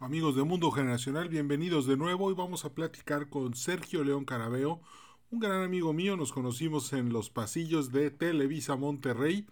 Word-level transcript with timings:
Amigos 0.00 0.36
de 0.36 0.44
Mundo 0.44 0.70
Generacional, 0.70 1.28
bienvenidos 1.28 1.84
de 1.84 1.96
nuevo 1.96 2.30
y 2.30 2.34
vamos 2.34 2.64
a 2.64 2.72
platicar 2.72 3.28
con 3.28 3.56
Sergio 3.56 4.04
León 4.04 4.24
Carabeo, 4.24 4.80
un 5.32 5.40
gran 5.40 5.64
amigo 5.64 5.92
mío, 5.92 6.16
nos 6.16 6.30
conocimos 6.30 6.92
en 6.92 7.12
los 7.12 7.30
pasillos 7.30 7.90
de 7.90 8.12
Televisa 8.12 8.76
Monterrey. 8.76 9.44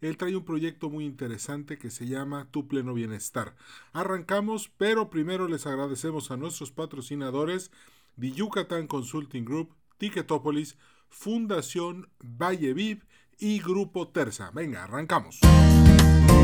Él 0.00 0.16
trae 0.16 0.34
un 0.34 0.44
proyecto 0.44 0.90
muy 0.90 1.04
interesante 1.04 1.78
que 1.78 1.90
se 1.90 2.08
llama 2.08 2.48
Tu 2.50 2.66
Pleno 2.66 2.92
Bienestar. 2.92 3.54
Arrancamos, 3.92 4.68
pero 4.76 5.10
primero 5.10 5.46
les 5.46 5.64
agradecemos 5.64 6.32
a 6.32 6.36
nuestros 6.36 6.72
patrocinadores 6.72 7.70
de 8.16 8.32
Yucatán 8.32 8.88
Consulting 8.88 9.44
Group, 9.44 9.76
Ticketopolis, 9.98 10.76
Fundación 11.08 12.08
Valle 12.18 12.74
Viv 12.74 13.04
y 13.38 13.60
Grupo 13.60 14.08
Terza. 14.08 14.50
Venga, 14.52 14.82
arrancamos. 14.82 15.38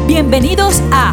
Bienvenidos 0.06 0.80
a 0.92 1.12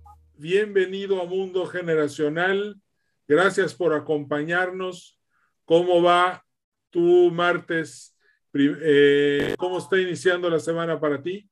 Bienvenido 0.41 1.21
a 1.21 1.25
Mundo 1.25 1.67
Generacional. 1.67 2.81
Gracias 3.27 3.75
por 3.75 3.93
acompañarnos. 3.93 5.21
¿Cómo 5.65 6.01
va 6.01 6.43
tu 6.89 7.29
martes? 7.29 8.17
Eh, 8.51 9.53
¿Cómo 9.55 9.77
está 9.77 9.99
iniciando 9.99 10.49
la 10.49 10.57
semana 10.57 10.99
para 10.99 11.21
ti? 11.21 11.47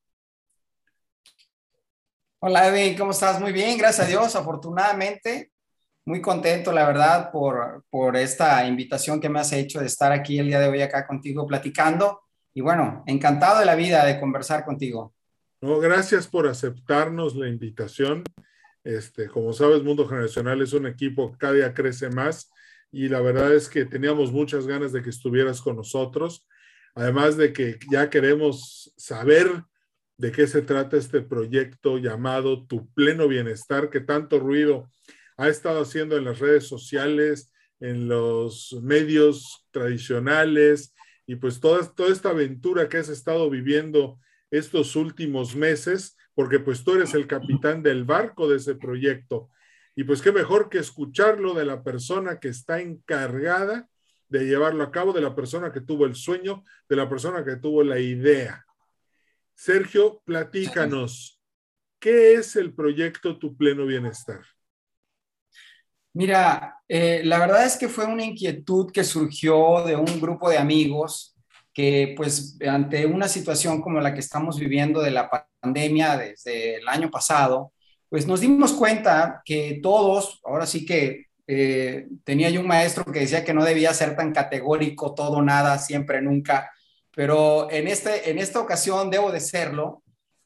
Hola, 2.40 2.68
Edwin, 2.68 2.98
¿cómo 2.98 3.12
estás? 3.12 3.40
Muy 3.40 3.52
bien, 3.52 3.78
gracias 3.78 4.08
a 4.08 4.10
Dios, 4.10 4.36
afortunadamente. 4.36 5.52
Muy 6.06 6.20
contento, 6.20 6.72
la 6.72 6.88
verdad, 6.88 7.32
por, 7.32 7.86
por 7.92 8.18
esta 8.18 8.66
invitación 8.66 9.22
que 9.22 9.30
me 9.30 9.40
has 9.40 9.54
hecho 9.54 9.80
de 9.82 9.86
estar 9.86 10.12
aquí 10.12 10.40
el 10.40 10.48
día 10.48 10.60
de 10.60 10.68
hoy 10.68 10.82
acá 10.82 11.06
contigo 11.06 11.46
platicando. 11.46 12.22
Y 12.56 12.62
bueno, 12.62 13.04
encantado 13.06 13.60
de 13.60 13.68
la 13.68 13.76
vida 13.76 14.04
de 14.04 14.20
conversar 14.20 14.66
contigo. 14.66 15.14
No, 15.62 15.78
gracias 15.78 16.26
por 16.26 16.48
aceptarnos 16.48 17.36
la 17.36 17.50
invitación. 17.50 18.24
Este, 18.90 19.28
como 19.28 19.54
sabes, 19.54 19.84
Mundo 19.84 20.08
Generacional 20.08 20.64
es 20.64 20.74
un 20.74 20.88
equipo 20.88 21.32
que 21.32 21.38
cada 21.38 21.54
día 21.54 21.74
crece 21.76 22.10
más 22.10 22.52
y 22.92 23.08
la 23.08 23.22
verdad 23.22 23.54
es 23.54 23.70
que 23.70 23.86
teníamos 23.86 24.32
muchas 24.32 24.66
ganas 24.66 24.92
de 24.92 25.04
que 25.04 25.12
estuvieras 25.12 25.62
con 25.62 25.76
nosotros. 25.76 26.48
Además 26.96 27.38
de 27.38 27.54
que 27.54 27.78
ya 27.92 28.10
queremos 28.10 28.92
saber 28.98 29.64
de 30.18 30.32
qué 30.32 30.48
se 30.48 30.64
trata 30.64 30.98
este 30.98 31.22
proyecto 31.22 32.00
llamado 32.00 32.66
Tu 32.66 32.92
Pleno 32.96 33.28
Bienestar, 33.28 33.92
que 33.92 34.00
tanto 34.00 34.40
ruido 34.40 34.90
ha 35.38 35.50
estado 35.50 35.82
haciendo 35.82 36.18
en 36.18 36.26
las 36.26 36.40
redes 36.40 36.68
sociales, 36.68 37.54
en 37.80 38.08
los 38.08 38.76
medios 38.82 39.68
tradicionales 39.70 40.96
y 41.28 41.36
pues 41.36 41.60
toda, 41.60 41.94
toda 41.94 42.12
esta 42.12 42.32
aventura 42.32 42.90
que 42.90 42.98
has 42.98 43.10
estado 43.10 43.52
viviendo 43.52 44.20
estos 44.50 44.96
últimos 44.96 45.56
meses, 45.56 46.18
porque 46.40 46.62
pues 46.62 46.86
tú 46.86 46.94
eres 46.94 47.14
el 47.16 47.28
capitán 47.28 47.84
del 47.84 48.06
barco 48.06 48.48
de 48.48 48.56
ese 48.56 48.74
proyecto. 48.74 49.50
Y 49.94 50.06
pues 50.06 50.22
qué 50.22 50.32
mejor 50.32 50.70
que 50.70 50.78
escucharlo 50.78 51.54
de 51.54 51.66
la 51.66 51.84
persona 51.84 52.40
que 52.40 52.48
está 52.48 52.80
encargada 52.80 53.90
de 54.30 54.46
llevarlo 54.46 54.86
a 54.86 54.90
cabo, 54.90 55.12
de 55.12 55.20
la 55.20 55.36
persona 55.36 55.74
que 55.74 55.82
tuvo 55.82 56.06
el 56.06 56.16
sueño, 56.16 56.64
de 56.88 56.96
la 56.96 57.10
persona 57.10 57.44
que 57.44 57.58
tuvo 57.58 57.84
la 57.84 58.00
idea. 58.00 58.66
Sergio, 59.54 60.22
platícanos, 60.24 61.42
¿qué 62.00 62.36
es 62.36 62.56
el 62.56 62.74
proyecto 62.74 63.38
Tu 63.38 63.58
Pleno 63.58 63.86
Bienestar? 63.86 64.40
Mira, 66.14 66.78
eh, 66.88 67.20
la 67.26 67.38
verdad 67.38 67.66
es 67.66 67.76
que 67.76 67.90
fue 67.90 68.06
una 68.06 68.24
inquietud 68.24 68.94
que 68.94 69.04
surgió 69.04 69.84
de 69.84 69.98
un 69.98 70.22
grupo 70.22 70.50
de 70.50 70.58
amigos 70.58 71.36
que 71.74 72.14
pues 72.18 72.58
ante 72.68 73.06
una 73.06 73.28
situación 73.28 73.82
como 73.82 74.00
la 74.02 74.14
que 74.14 74.20
estamos 74.20 74.60
viviendo 74.60 75.02
de 75.02 75.12
la 75.12 75.30
pandemia 75.62 76.18
desde 76.18 76.78
el 76.78 76.88
año 76.88 77.10
pasado, 77.10 77.74
pues 78.10 78.28
nos 78.28 78.42
dimos 78.42 78.74
cuenta 78.74 79.42
que 79.46 79.80
todos, 79.82 80.42
ahora 80.44 80.66
sí 80.66 80.86
que 80.86 81.28
eh, 81.48 82.08
tenía 82.24 82.50
yo 82.50 82.62
un 82.62 82.68
maestro 82.68 83.06
que 83.06 83.22
decía 83.22 83.44
que 83.44 83.54
no 83.54 83.64
debía 83.64 83.94
ser 83.94 84.16
tan 84.16 84.34
categórico, 84.34 85.14
todo, 85.14 85.42
nada, 85.42 85.78
siempre, 85.78 86.22
nunca, 86.22 86.72
pero 87.16 87.70
en, 87.72 87.88
este, 87.88 88.30
en 88.30 88.40
esta 88.40 88.60
ocasión 88.60 89.10
debo 89.10 89.32
de 89.32 89.40
serlo, 89.40 90.04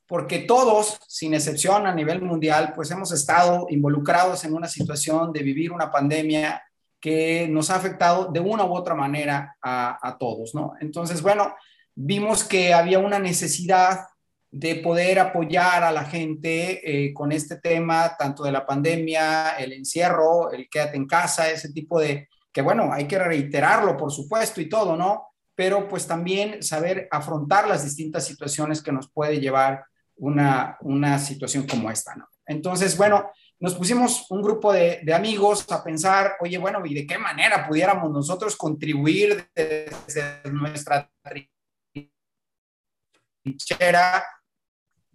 porque 0.07 0.40
todos, 0.40 1.00
sin 1.07 1.34
excepción 1.34 1.88
a 1.88 1.95
nivel 1.95 2.22
mundial, 2.22 2.73
pues 2.75 2.91
hemos 2.91 3.11
estado 3.11 3.67
involucrados 3.69 4.44
en 4.44 4.53
una 4.53 4.67
situación 4.67 5.31
de 5.34 5.44
vivir 5.44 5.72
una 5.72 5.91
pandemia 5.91 6.61
que 7.03 7.50
nos 7.50 7.69
ha 7.69 7.75
afectado 7.75 8.31
de 8.31 8.40
una 8.40 8.64
u 8.64 8.74
otra 8.74 8.96
manera 8.96 9.58
a, 9.62 10.16
todos, 10.18 10.56
¿no? 10.56 10.75
Entonces, 10.80 11.22
bueno, 11.22 11.53
vimos 11.94 12.46
que 12.46 12.74
había 12.74 12.97
una 12.97 13.19
necesidad 13.19 14.06
de 14.50 14.75
poder 14.75 15.19
apoyar 15.19 15.84
a 15.84 15.91
la 15.91 16.06
gente 16.06 16.80
eh, 16.81 17.14
con 17.14 17.34
este 17.34 17.58
tema, 17.58 18.16
tanto 18.18 18.44
de 18.44 18.53
la 18.53 18.66
pandemia, 18.66 19.50
el 19.59 19.74
encierro, 19.74 20.53
el 20.53 20.69
quédate 20.69 20.96
en 20.96 21.06
casa, 21.06 21.52
ese 21.52 21.74
tipo 21.74 22.00
de, 22.00 22.30
que 22.53 22.62
bueno, 22.62 22.94
hay 22.94 23.06
que 23.06 23.20
reiterarlo, 23.20 23.97
por 23.97 24.09
supuesto, 24.09 24.62
y 24.62 24.70
todo, 24.70 24.96
¿no? 24.96 25.28
Pero 25.56 25.90
pues 25.90 26.08
también 26.08 26.64
saber 26.64 27.09
afrontar 27.12 27.68
las 27.68 27.84
distintas 27.84 28.25
situaciones 28.25 28.81
que 28.81 28.94
nos 28.94 29.12
puede 29.12 29.41
llevar 29.41 29.84
una, 30.16 30.78
una 30.80 31.20
situación 31.20 31.68
como 31.68 31.91
esta, 31.91 32.16
¿no? 32.16 32.30
Entonces, 32.46 32.96
bueno, 32.96 33.30
nos 33.63 33.75
pusimos 33.75 34.25
un 34.29 34.41
grupo 34.41 34.74
de, 34.74 35.01
amigos 35.13 35.72
a 35.72 35.81
pensar, 35.81 36.34
oye, 36.41 36.57
bueno, 36.57 36.85
¿y 36.85 36.94
de 36.94 37.07
qué 37.07 37.18
manera 37.18 37.66
pudiéramos 37.66 38.12
nosotros 38.12 38.57
contribuir 38.57 39.47
desde 39.56 40.51
nuestra 40.51 41.09
trinchera 43.46 44.25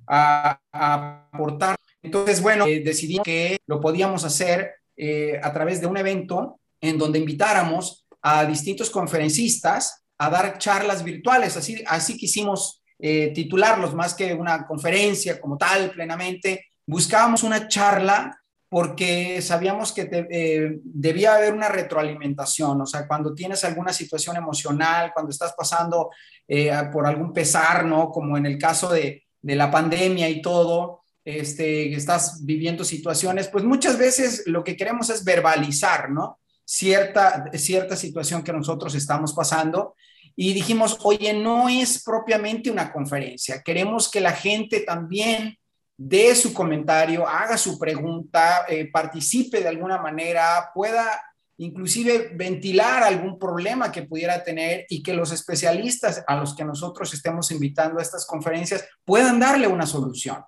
a, 0.07 0.59
aportar? 0.73 1.77
Entonces, 2.03 2.41
bueno, 2.41 2.65
eh, 2.67 2.81
decidimos 2.83 3.25
que 3.25 3.59
lo 3.67 3.83
podíamos 3.83 4.25
hacer 4.25 4.77
eh, 4.97 5.39
a 5.43 5.53
través 5.53 5.83
de 5.83 5.87
un 5.87 5.99
evento 5.99 6.59
en 6.81 6.97
donde 6.97 7.19
invitáramos 7.19 8.07
a 8.23 8.47
distintos 8.47 8.89
conferencistas 8.89 10.07
a 10.17 10.31
dar 10.31 10.57
charlas 10.57 11.05
virtuales. 11.05 11.55
Así, 11.59 11.85
así 11.87 12.17
quisimos 12.17 12.83
eh, 12.99 13.31
titularlos 13.35 13.95
más 13.95 14.15
que 14.15 14.33
una 14.33 14.67
conferencia 14.67 15.39
como 15.39 15.59
tal, 15.59 15.91
plenamente, 15.91 16.65
buscábamos 16.89 17.43
una 17.43 17.69
charla 17.69 18.41
porque 18.71 19.41
sabíamos 19.43 19.93
que 19.93 20.09
eh, 20.11 20.79
debía 20.83 21.35
haber 21.35 21.53
una 21.53 21.69
retroalimentación, 21.69 22.81
o 22.81 22.87
sea, 22.87 23.07
cuando 23.07 23.35
tienes 23.35 23.63
alguna 23.65 23.93
situación 23.93 24.37
emocional, 24.37 25.13
cuando 25.13 25.31
estás 25.31 25.55
pasando 25.57 26.11
eh, 26.47 26.71
por 26.93 27.07
algún 27.07 27.33
pesar, 27.33 27.85
¿no? 27.85 28.11
Como 28.11 28.37
en 28.37 28.47
el 28.47 28.59
caso 28.59 28.91
de, 28.91 29.25
la 29.43 29.71
pandemia 29.71 30.29
y 30.29 30.43
todo, 30.43 31.05
este, 31.25 31.95
estás 31.95 32.45
viviendo 32.45 32.85
situaciones, 32.85 33.49
pues 33.49 33.65
muchas 33.65 33.97
veces 33.97 34.43
lo 34.47 34.63
que 34.65 34.77
queremos 34.77 35.09
es 35.09 35.25
verbalizar, 35.25 36.11
¿no? 36.11 36.41
Cierta, 36.65 37.47
cierta 37.55 37.97
situación 37.97 38.43
que 38.43 38.53
nosotros 38.53 38.95
estamos 38.95 39.33
pasando. 39.33 39.95
Y 40.37 40.53
dijimos, 40.53 40.99
oye, 41.03 41.33
no 41.33 41.69
es 41.69 42.03
propiamente 42.03 42.71
una 42.71 42.93
conferencia, 42.93 43.63
queremos 43.63 44.11
que 44.11 44.21
la 44.21 44.33
gente 44.33 44.81
también 44.81 45.59
dé 45.99 46.35
su 46.37 46.55
comentario, 46.55 47.27
haga 47.27 47.59
su 47.59 47.77
pregunta, 47.77 48.65
eh, 48.69 48.89
participe 48.91 49.61
de 49.61 49.69
alguna 49.69 49.99
manera, 50.01 50.71
pueda 50.73 51.21
inclusive 51.57 52.31
ventilar 52.37 53.03
algún 53.03 53.37
problema 53.37 53.91
que 53.91 54.05
pudiera 54.05 54.45
tener 54.45 54.87
y 54.89 55.03
que 55.03 55.13
los 55.13 55.33
especialistas 55.33 56.23
a 56.29 56.37
los 56.37 56.55
que 56.55 56.65
nosotros 56.65 57.13
estemos 57.13 57.51
invitando 57.51 57.99
a 57.99 58.03
estas 58.03 58.25
conferencias 58.27 58.89
puedan 59.05 59.41
darle 59.41 59.67
una 59.67 59.87
solución. 59.87 60.45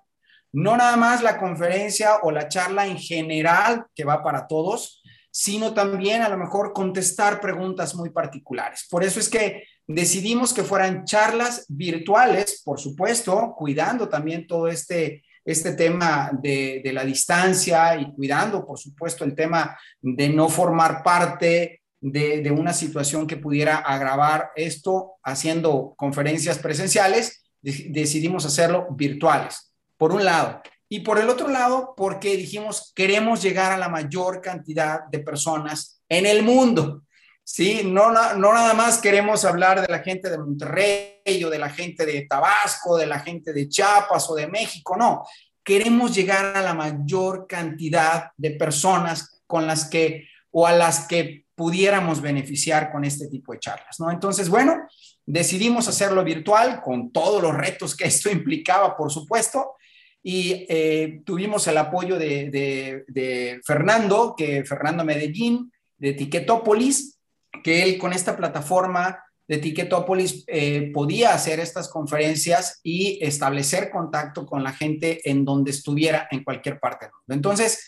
No 0.53 0.77
nada 0.77 0.95
más 0.95 1.21
la 1.21 1.37
conferencia 1.37 2.19
o 2.23 2.31
la 2.31 2.47
charla 2.47 2.87
en 2.87 2.97
general 2.97 3.85
que 3.93 4.05
va 4.05 4.23
para 4.23 4.47
todos, 4.47 5.01
sino 5.31 5.73
también 5.73 6.21
a 6.21 6.29
lo 6.29 6.37
mejor 6.37 6.71
contestar 6.71 7.41
preguntas 7.41 7.93
muy 7.93 8.09
particulares. 8.09 8.87
Por 8.89 9.03
eso 9.03 9.19
es 9.19 9.27
que 9.27 9.63
decidimos 9.85 10.53
que 10.53 10.63
fueran 10.63 11.03
charlas 11.03 11.65
virtuales, 11.67 12.61
por 12.63 12.79
supuesto, 12.79 13.53
cuidando 13.57 14.07
también 14.07 14.47
todo 14.47 14.69
este 14.69 15.23
este 15.43 15.73
tema 15.73 16.31
de, 16.33 16.81
la 16.93 17.03
distancia 17.03 17.95
y 17.95 18.13
cuidando, 18.13 18.65
por 18.65 18.77
supuesto, 18.77 19.23
el 19.23 19.35
tema 19.35 19.77
de 20.01 20.29
no 20.29 20.49
formar 20.49 21.03
parte 21.03 21.81
de, 21.99 22.51
una 22.51 22.73
situación 22.73 23.27
que 23.27 23.37
pudiera 23.37 23.77
agravar 23.77 24.51
esto 24.55 25.13
haciendo 25.23 25.93
conferencias 25.97 26.57
presenciales, 26.59 27.43
decidimos 27.61 28.45
hacerlo 28.45 28.87
virtuales, 28.91 29.73
por 29.97 30.11
un 30.11 30.25
lado. 30.25 30.61
Y 30.89 30.99
por 31.01 31.19
el 31.19 31.29
otro 31.29 31.47
lado, 31.47 31.93
porque 31.95 32.35
dijimos, 32.35 32.91
queremos 32.93 33.41
llegar 33.41 33.71
a 33.71 33.77
la 33.77 33.87
mayor 33.87 34.41
cantidad 34.41 35.05
de 35.09 35.19
personas 35.19 36.01
en 36.09 36.25
el 36.25 36.43
mundo. 36.43 37.03
Sí, 37.43 37.81
no, 37.83 38.11
no 38.11 38.53
nada 38.53 38.73
más 38.73 38.99
queremos 38.99 39.43
hablar 39.45 39.81
de 39.81 39.91
la 39.91 39.99
gente 39.99 40.29
de 40.29 40.37
Monterrey 40.37 41.43
o 41.43 41.49
de 41.49 41.59
la 41.59 41.69
gente 41.69 42.05
de 42.05 42.25
Tabasco, 42.27 42.97
de 42.97 43.07
la 43.07 43.19
gente 43.19 43.51
de 43.51 43.67
Chiapas 43.67 44.29
o 44.29 44.35
de 44.35 44.47
México, 44.47 44.95
no. 44.95 45.23
Queremos 45.63 46.15
llegar 46.15 46.55
a 46.55 46.61
la 46.61 46.73
mayor 46.73 47.45
cantidad 47.47 48.31
de 48.37 48.51
personas 48.51 49.41
con 49.47 49.67
las 49.67 49.89
que 49.89 50.27
o 50.51 50.67
a 50.67 50.73
las 50.73 51.07
que 51.07 51.45
pudiéramos 51.55 52.21
beneficiar 52.21 52.91
con 52.91 53.05
este 53.05 53.27
tipo 53.27 53.53
de 53.53 53.59
charlas, 53.59 53.99
¿no? 53.99 54.11
Entonces, 54.11 54.49
bueno, 54.49 54.87
decidimos 55.25 55.87
hacerlo 55.87 56.23
virtual 56.23 56.81
con 56.81 57.11
todos 57.11 57.41
los 57.41 57.55
retos 57.55 57.95
que 57.95 58.05
esto 58.07 58.29
implicaba, 58.29 58.95
por 58.97 59.11
supuesto, 59.11 59.75
y 60.23 60.65
eh, 60.69 61.21
tuvimos 61.25 61.65
el 61.67 61.77
apoyo 61.77 62.17
de, 62.17 63.03
de, 63.07 63.59
Fernando, 63.65 64.35
que 64.37 64.63
Fernando 64.65 65.03
Medellín, 65.03 65.71
de 65.97 66.09
Etiquetópolis, 66.09 67.19
que 67.63 67.83
él 67.83 67.97
con 67.97 68.13
esta 68.13 68.35
plataforma 68.35 69.23
de 69.47 69.57
Etiquetópolis 69.57 70.43
eh, 70.47 70.91
podía 70.93 71.33
hacer 71.33 71.59
estas 71.59 71.89
conferencias 71.89 72.79
y 72.83 73.19
establecer 73.21 73.89
contacto 73.89 74.45
con 74.45 74.63
la 74.63 74.71
gente 74.71 75.29
en 75.29 75.43
donde 75.43 75.71
estuviera 75.71 76.27
en 76.31 76.43
cualquier 76.43 76.79
parte 76.79 77.05
del 77.05 77.13
mundo. 77.13 77.33
Entonces, 77.33 77.85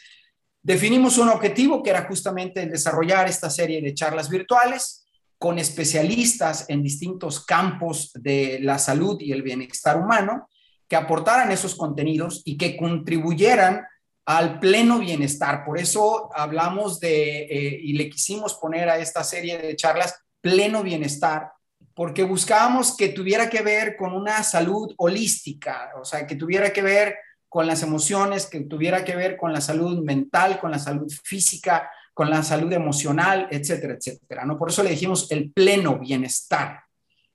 definimos 0.62 1.18
un 1.18 1.30
objetivo 1.30 1.82
que 1.82 1.92
era 1.92 2.06
justamente 2.06 2.64
el 2.64 2.72
desarrollar 2.72 3.28
esta 3.28 3.50
serie 3.50 3.82
de 3.82 3.94
charlas 3.94 4.30
virtuales 4.30 5.06
con 5.38 5.60
especialistas 5.60 6.66
en 6.70 6.84
distintos 6.84 7.46
campos 7.46 8.12
de 8.16 8.60
la 8.62 8.80
salud 8.80 9.18
y 9.20 9.32
el 9.32 9.42
bienestar 9.42 9.98
humano 9.98 10.48
que 10.88 10.96
aportaran 10.96 11.52
esos 11.52 11.76
contenidos 11.76 12.42
y 12.46 12.58
que 12.58 12.78
contribuyeran 12.78 13.84
al 14.26 14.60
pleno 14.60 15.00
bienestar. 15.00 15.66
Por 15.66 15.78
eso 15.78 16.30
hablamos 16.34 17.00
de, 17.00 17.44
eh, 17.44 17.80
y 17.82 17.94
le 17.94 18.10
quisimos 18.10 18.56
poner 18.56 18.90
a 18.90 18.98
esta 18.98 19.24
serie 19.24 19.58
de 19.58 19.76
charlas, 19.76 20.16
pleno 20.42 20.84
bienestar, 20.84 21.52
porque 21.94 22.24
buscábamos 22.24 22.96
que 22.96 23.10
tuviera 23.10 23.50
que 23.50 23.62
ver 23.62 23.96
con 23.96 24.14
una 24.14 24.44
salud 24.44 24.94
holística, 24.98 25.92
o 26.00 26.06
sea, 26.06 26.26
que 26.26 26.36
tuviera 26.36 26.74
que 26.74 26.82
ver 26.82 27.16
con 27.50 27.68
las 27.68 27.84
emociones, 27.84 28.48
que 28.48 28.62
tuviera 28.62 29.06
que 29.06 29.16
ver 29.16 29.38
con 29.38 29.54
la 29.54 29.62
salud 29.62 30.04
mental, 30.04 30.60
con 30.60 30.72
la 30.72 30.80
salud 30.80 31.12
física, 31.24 31.90
con 32.14 32.30
la 32.30 32.42
salud 32.42 32.72
emocional, 32.74 33.48
etcétera, 33.52 33.94
etcétera. 33.94 34.46
¿no? 34.46 34.58
Por 34.58 34.70
eso 34.70 34.82
le 34.82 34.92
dijimos 34.92 35.30
el 35.32 35.52
pleno 35.52 36.00
bienestar. 36.00 36.82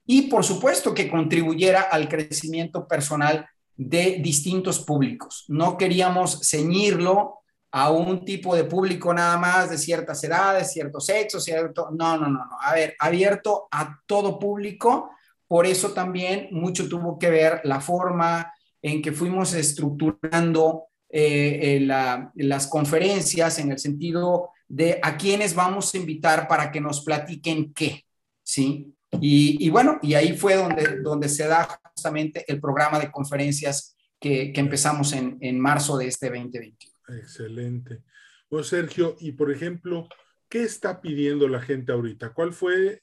Y 0.05 0.23
por 0.23 0.43
supuesto 0.43 0.93
que 0.93 1.09
contribuyera 1.09 1.81
al 1.81 2.09
crecimiento 2.09 2.87
personal 2.87 3.47
de 3.79 4.19
distintos 4.21 4.81
públicos. 4.81 5.45
No 5.47 5.77
queríamos 5.77 6.41
ceñirlo 6.43 7.39
a 7.71 7.91
un 7.91 8.25
tipo 8.25 8.53
de 8.53 8.65
público 8.65 9.13
nada 9.13 9.37
más 9.37 9.69
de 9.69 9.77
ciertas 9.77 10.21
edades, 10.21 10.73
ciertos 10.73 11.05
sexos, 11.05 11.45
cierto... 11.45 11.87
No, 11.91 12.17
no, 12.17 12.27
no, 12.27 12.45
no. 12.45 12.57
A 12.61 12.73
ver, 12.73 12.95
abierto 12.99 13.69
a 13.71 14.01
todo 14.05 14.37
público. 14.37 15.11
Por 15.47 15.65
eso 15.65 15.91
también 15.91 16.49
mucho 16.51 16.89
tuvo 16.89 17.17
que 17.17 17.29
ver 17.29 17.61
la 17.63 17.79
forma 17.79 18.53
en 18.81 19.01
que 19.01 19.13
fuimos 19.13 19.53
estructurando 19.53 20.87
eh, 21.09 21.77
eh, 21.77 22.25
las 22.35 22.67
conferencias 22.67 23.59
en 23.59 23.71
el 23.71 23.79
sentido 23.79 24.49
de 24.67 24.99
a 25.01 25.15
quiénes 25.15 25.55
vamos 25.55 25.93
a 25.93 25.97
invitar 25.97 26.49
para 26.49 26.69
que 26.69 26.81
nos 26.81 27.01
platiquen 27.01 27.73
qué, 27.73 28.03
¿sí? 28.43 28.93
Y, 29.11 29.69
bueno, 29.69 29.99
y 30.01 30.13
ahí 30.13 30.37
fue 30.37 30.55
donde, 30.55 31.01
donde 31.01 31.29
se 31.29 31.47
da 31.47 31.67
justamente 31.83 32.45
el 32.47 32.61
programa 32.61 32.99
de 32.99 33.11
conferencias 33.11 33.97
que, 34.19 34.53
que 34.53 34.59
empezamos 34.59 35.13
en, 35.13 35.37
en, 35.41 35.59
marzo 35.59 35.97
de 35.97 36.07
este 36.07 36.27
2021. 36.27 36.93
Excelente. 37.19 38.03
Bueno, 38.49 38.63
Sergio, 38.63 39.15
y 39.19 39.31
por 39.31 39.51
ejemplo, 39.51 40.07
¿qué 40.47 40.63
está 40.63 41.01
pidiendo 41.01 41.47
la 41.47 41.61
gente 41.61 41.91
ahorita? 41.91 42.33
¿Cuál 42.33 42.53
fue, 42.53 43.01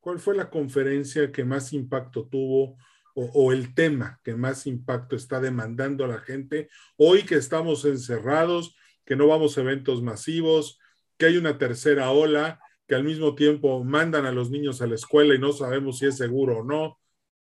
cuál 0.00 0.18
fue 0.18 0.36
la 0.36 0.50
conferencia 0.50 1.32
que 1.32 1.44
más 1.44 1.72
impacto 1.72 2.28
tuvo 2.28 2.76
o, 3.14 3.24
o 3.32 3.52
el 3.52 3.74
tema 3.74 4.20
que 4.22 4.34
más 4.34 4.66
impacto 4.66 5.16
está 5.16 5.40
demandando 5.40 6.04
a 6.04 6.08
la 6.08 6.18
gente 6.18 6.68
hoy 6.96 7.22
que 7.22 7.36
estamos 7.36 7.84
encerrados, 7.86 8.76
que 9.06 9.16
no 9.16 9.26
vamos 9.26 9.56
a 9.56 9.62
eventos 9.62 10.02
masivos, 10.02 10.78
que 11.16 11.26
hay 11.26 11.38
una 11.38 11.56
tercera 11.56 12.10
ola? 12.10 12.60
Que 12.86 12.94
al 12.94 13.04
mismo 13.04 13.34
tiempo 13.34 13.82
mandan 13.84 14.26
a 14.26 14.32
los 14.32 14.50
niños 14.50 14.80
a 14.80 14.86
la 14.86 14.94
escuela 14.94 15.34
y 15.34 15.38
no 15.38 15.52
sabemos 15.52 15.98
si 15.98 16.06
es 16.06 16.16
seguro 16.16 16.58
o 16.58 16.64
no. 16.64 16.98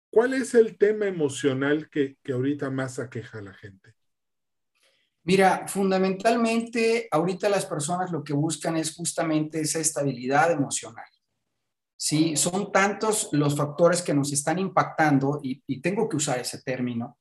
¿Cuál 0.09 0.33
es 0.33 0.53
el 0.53 0.77
tema 0.77 1.07
emocional 1.07 1.89
que, 1.89 2.17
que 2.23 2.33
ahorita 2.33 2.69
más 2.69 2.99
aqueja 2.99 3.39
a 3.39 3.41
la 3.41 3.53
gente? 3.53 3.95
Mira, 5.23 5.67
fundamentalmente 5.67 7.07
ahorita 7.11 7.49
las 7.49 7.65
personas 7.65 8.11
lo 8.11 8.23
que 8.23 8.33
buscan 8.33 8.77
es 8.77 8.95
justamente 8.95 9.61
esa 9.61 9.79
estabilidad 9.79 10.51
emocional. 10.51 11.05
Sí, 11.95 12.35
son 12.35 12.71
tantos 12.71 13.29
los 13.31 13.55
factores 13.55 14.01
que 14.01 14.13
nos 14.13 14.33
están 14.33 14.59
impactando 14.59 15.39
y, 15.41 15.63
y 15.65 15.81
tengo 15.81 16.09
que 16.09 16.17
usar 16.17 16.39
ese 16.39 16.61
término 16.61 17.17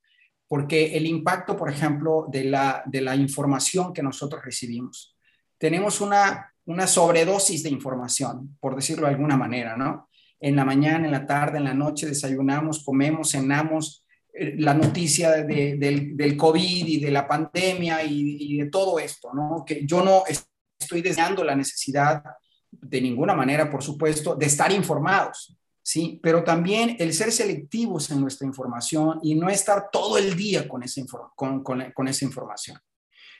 porque 0.52 0.98
el 0.98 1.06
impacto, 1.06 1.56
por 1.56 1.70
ejemplo, 1.70 2.26
de 2.30 2.44
la, 2.44 2.82
de 2.84 3.00
la 3.00 3.16
información 3.16 3.94
que 3.94 4.02
nosotros 4.02 4.44
recibimos. 4.44 5.16
Tenemos 5.56 6.02
una 6.02 6.51
una 6.66 6.86
sobredosis 6.86 7.62
de 7.62 7.70
información, 7.70 8.56
por 8.60 8.76
decirlo 8.76 9.06
de 9.06 9.14
alguna 9.14 9.36
manera, 9.36 9.76
¿no? 9.76 10.08
En 10.40 10.56
la 10.56 10.64
mañana, 10.64 11.04
en 11.06 11.12
la 11.12 11.26
tarde, 11.26 11.58
en 11.58 11.64
la 11.64 11.74
noche 11.74 12.06
desayunamos, 12.06 12.84
comemos, 12.84 13.30
cenamos, 13.30 14.04
eh, 14.34 14.54
la 14.58 14.74
noticia 14.74 15.30
del, 15.44 16.16
del, 16.16 16.36
COVID 16.36 16.86
y 16.86 17.00
de 17.00 17.10
la 17.10 17.28
pandemia 17.28 18.02
y, 18.02 18.56
de 18.56 18.66
todo 18.70 18.98
esto, 18.98 19.32
¿no? 19.34 19.64
Que 19.66 19.86
yo 19.86 20.02
no 20.02 20.24
estoy 20.26 21.02
deseando 21.02 21.44
la 21.44 21.54
necesidad 21.54 22.22
de 22.70 23.00
ninguna 23.00 23.34
manera, 23.34 23.70
por 23.70 23.82
supuesto, 23.82 24.34
de 24.34 24.46
estar 24.46 24.72
informados, 24.72 25.56
¿sí? 25.82 26.18
Pero 26.22 26.42
también 26.42 26.96
el 26.98 27.12
ser 27.12 27.30
selectivos 27.30 28.10
en 28.10 28.20
nuestra 28.20 28.46
información 28.46 29.20
y 29.22 29.34
no 29.34 29.48
estar 29.48 29.90
todo 29.92 30.16
el 30.16 30.34
día 30.34 30.66
con 30.66 30.82
esa, 30.82 31.02
con, 31.36 31.62
con 31.62 32.08
esa 32.08 32.24
información. 32.24 32.78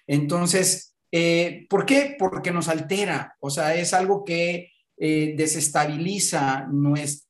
Entonces, 0.07 0.92
eh, 1.13 1.67
¿Por 1.69 1.85
qué? 1.85 2.17
Porque 2.19 2.51
nos 2.51 2.69
altera, 2.69 3.37
o 3.39 3.51
sea, 3.51 3.75
es 3.75 3.93
algo 3.93 4.25
que 4.25 4.73
eh, 4.97 5.35
desestabiliza 5.37 6.67
nuestra 6.71 7.29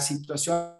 situación 0.00 0.74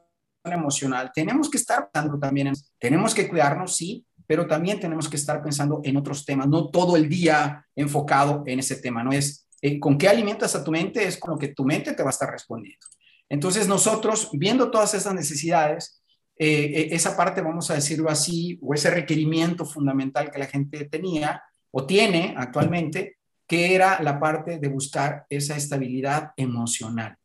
emocional. 0.44 1.12
Tenemos 1.14 1.48
que 1.48 1.58
estar 1.58 1.88
pensando 1.90 2.18
también, 2.18 2.48
en, 2.48 2.54
tenemos 2.80 3.14
que 3.14 3.28
cuidarnos, 3.28 3.76
sí, 3.76 4.04
pero 4.26 4.48
también 4.48 4.80
tenemos 4.80 5.08
que 5.08 5.16
estar 5.16 5.40
pensando 5.40 5.80
en 5.84 5.96
otros 5.96 6.24
temas, 6.24 6.48
no 6.48 6.68
todo 6.70 6.96
el 6.96 7.08
día 7.08 7.64
enfocado 7.76 8.42
en 8.46 8.58
ese 8.58 8.76
tema, 8.76 9.04
no 9.04 9.12
es 9.12 9.46
eh, 9.62 9.78
con 9.78 9.96
qué 9.96 10.08
alimentas 10.08 10.56
a 10.56 10.64
tu 10.64 10.72
mente, 10.72 11.06
es 11.06 11.16
con 11.16 11.32
lo 11.32 11.38
que 11.38 11.48
tu 11.48 11.64
mente 11.64 11.92
te 11.92 12.02
va 12.02 12.08
a 12.08 12.12
estar 12.12 12.30
respondiendo. 12.30 12.84
Entonces 13.28 13.68
nosotros, 13.68 14.30
viendo 14.32 14.70
todas 14.70 14.94
esas 14.94 15.14
necesidades, 15.14 15.95
eh, 16.38 16.64
eh, 16.64 16.88
esa 16.90 17.16
parte, 17.16 17.40
vamos 17.40 17.70
a 17.70 17.74
decirlo 17.74 18.10
así, 18.10 18.58
o 18.62 18.74
ese 18.74 18.90
requerimiento 18.90 19.64
fundamental 19.64 20.30
que 20.30 20.38
la 20.38 20.46
gente 20.46 20.84
tenía 20.84 21.42
o 21.70 21.86
tiene 21.86 22.34
actualmente, 22.36 23.16
que 23.46 23.74
era 23.74 24.02
la 24.02 24.20
parte 24.20 24.58
de 24.58 24.68
buscar 24.68 25.24
esa 25.30 25.56
estabilidad 25.56 26.32
emocional, 26.36 27.16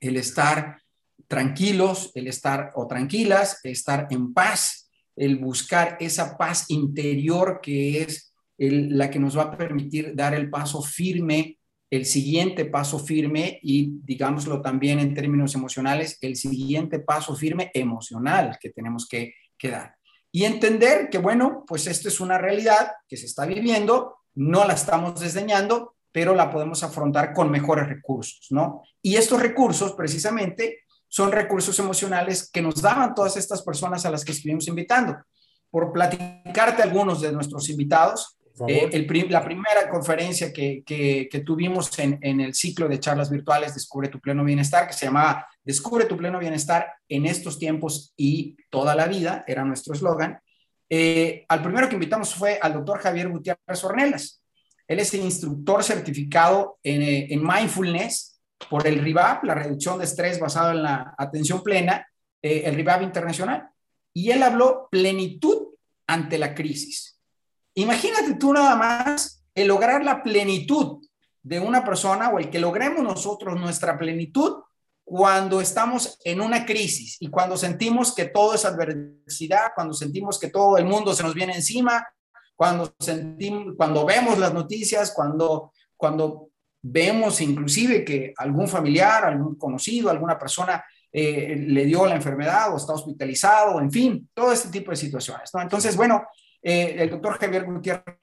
el 0.00 0.16
estar 0.16 0.80
tranquilos, 1.28 2.10
el 2.14 2.26
estar 2.26 2.72
o 2.74 2.86
tranquilas, 2.86 3.60
estar 3.62 4.08
en 4.10 4.32
paz, 4.32 4.90
el 5.16 5.36
buscar 5.38 5.96
esa 6.00 6.36
paz 6.36 6.66
interior 6.70 7.60
que 7.62 8.02
es 8.02 8.32
la 8.56 9.10
que 9.10 9.18
nos 9.18 9.36
va 9.36 9.42
a 9.42 9.56
permitir 9.56 10.14
dar 10.14 10.34
el 10.34 10.50
paso 10.50 10.82
firme 10.82 11.58
el 11.96 12.06
siguiente 12.06 12.64
paso 12.64 12.98
firme 12.98 13.58
y, 13.62 14.00
digámoslo 14.02 14.60
también 14.60 14.98
en 14.98 15.14
términos 15.14 15.54
emocionales, 15.54 16.18
el 16.20 16.36
siguiente 16.36 16.98
paso 16.98 17.36
firme 17.36 17.70
emocional 17.74 18.58
que 18.60 18.70
tenemos 18.70 19.06
que, 19.08 19.34
que 19.56 19.70
dar. 19.70 19.94
Y 20.32 20.44
entender 20.44 21.08
que, 21.10 21.18
bueno, 21.18 21.64
pues 21.66 21.86
esto 21.86 22.08
es 22.08 22.20
una 22.20 22.38
realidad 22.38 22.92
que 23.08 23.16
se 23.16 23.26
está 23.26 23.46
viviendo, 23.46 24.16
no 24.34 24.64
la 24.64 24.74
estamos 24.74 25.20
desdeñando, 25.20 25.94
pero 26.10 26.34
la 26.34 26.50
podemos 26.50 26.82
afrontar 26.82 27.32
con 27.32 27.50
mejores 27.50 27.88
recursos, 27.88 28.46
¿no? 28.50 28.82
Y 29.02 29.16
estos 29.16 29.40
recursos, 29.40 29.92
precisamente, 29.92 30.80
son 31.08 31.30
recursos 31.30 31.78
emocionales 31.78 32.50
que 32.50 32.62
nos 32.62 32.82
daban 32.82 33.14
todas 33.14 33.36
estas 33.36 33.62
personas 33.62 34.04
a 34.04 34.10
las 34.10 34.24
que 34.24 34.32
estuvimos 34.32 34.66
invitando. 34.66 35.16
Por 35.70 35.92
platicarte 35.92 36.82
algunos 36.82 37.20
de 37.20 37.32
nuestros 37.32 37.68
invitados, 37.68 38.33
eh, 38.68 39.26
la 39.30 39.44
primera 39.44 39.88
conferencia 39.90 40.52
que, 40.52 40.84
que, 40.86 41.42
tuvimos 41.44 41.98
en, 41.98 42.18
en, 42.22 42.40
el 42.40 42.54
ciclo 42.54 42.88
de 42.88 43.00
charlas 43.00 43.28
virtuales 43.28 43.74
Descubre 43.74 44.08
tu 44.08 44.20
pleno 44.20 44.44
bienestar, 44.44 44.86
que 44.86 44.92
se 44.92 45.06
llamaba 45.06 45.48
Descubre 45.64 46.04
tu 46.04 46.16
pleno 46.16 46.38
bienestar 46.38 46.92
en 47.08 47.26
estos 47.26 47.58
tiempos 47.58 48.12
y 48.16 48.56
toda 48.70 48.94
la 48.94 49.06
vida, 49.06 49.44
era 49.48 49.64
nuestro 49.64 49.94
eslogan. 49.94 50.38
Eh, 50.88 51.44
al 51.48 51.62
primero 51.62 51.88
que 51.88 51.94
invitamos 51.94 52.34
fue 52.34 52.58
al 52.62 52.74
doctor 52.74 53.00
Javier 53.00 53.28
Gutiérrez 53.28 53.82
Ornelas. 53.82 54.40
Él 54.86 55.00
es 55.00 55.12
el 55.14 55.22
instructor 55.22 55.82
certificado 55.82 56.78
en, 56.82 57.02
eh, 57.02 57.26
en 57.30 57.42
mindfulness 57.42 58.40
por 58.70 58.86
el 58.86 59.00
RIVAP, 59.00 59.44
la 59.44 59.54
reducción 59.54 59.98
de 59.98 60.04
estrés 60.04 60.38
basado 60.38 60.70
en 60.70 60.82
la 60.82 61.14
atención 61.18 61.62
plena, 61.62 62.06
el 62.40 62.74
RIVAP 62.74 63.02
internacional. 63.02 63.68
y 64.16 64.30
él 64.30 64.42
habló 64.44 64.86
plenitud 64.92 65.74
ante 66.06 66.38
la 66.38 66.54
crisis. 66.54 67.13
Imagínate 67.74 68.34
tú 68.34 68.52
nada 68.52 68.76
más 68.76 69.44
el 69.54 69.68
lograr 69.68 70.04
la 70.04 70.22
plenitud 70.22 71.06
de 71.42 71.60
una 71.60 71.84
persona 71.84 72.30
o 72.30 72.38
el 72.38 72.50
que 72.50 72.58
logremos 72.58 73.02
nosotros 73.02 73.60
nuestra 73.60 73.98
plenitud 73.98 74.62
cuando 75.04 75.60
estamos 75.60 76.18
en 76.24 76.40
una 76.40 76.64
crisis 76.64 77.18
y 77.20 77.28
cuando 77.28 77.56
sentimos 77.56 78.14
que 78.14 78.24
todo 78.24 78.54
es 78.54 78.64
adversidad, 78.64 79.72
cuando 79.74 79.92
sentimos 79.92 80.38
que 80.38 80.48
todo 80.48 80.78
el 80.78 80.86
mundo 80.86 81.12
se 81.12 81.22
nos 81.22 81.34
viene 81.34 81.54
encima, 81.54 82.06
cuando 82.56 82.94
sentimos, 82.98 83.74
cuando 83.76 84.06
vemos 84.06 84.38
las 84.38 84.54
noticias, 84.54 85.12
cuando, 85.14 85.72
cuando 85.96 86.48
vemos 86.80 87.40
inclusive 87.40 88.04
que 88.04 88.32
algún 88.36 88.66
familiar, 88.66 89.24
algún 89.24 89.56
conocido, 89.56 90.08
alguna 90.08 90.38
persona 90.38 90.82
eh, 91.12 91.54
le 91.68 91.84
dio 91.84 92.06
la 92.06 92.16
enfermedad 92.16 92.72
o 92.72 92.76
está 92.76 92.94
hospitalizado, 92.94 93.80
en 93.80 93.90
fin, 93.90 94.30
todo 94.32 94.52
este 94.52 94.70
tipo 94.70 94.90
de 94.90 94.96
situaciones. 94.96 95.50
Entonces, 95.54 95.96
bueno, 95.96 96.24
eh, 96.64 96.96
el 96.98 97.10
doctor 97.10 97.38
Javier 97.38 97.66
Gutiérrez 97.66 98.16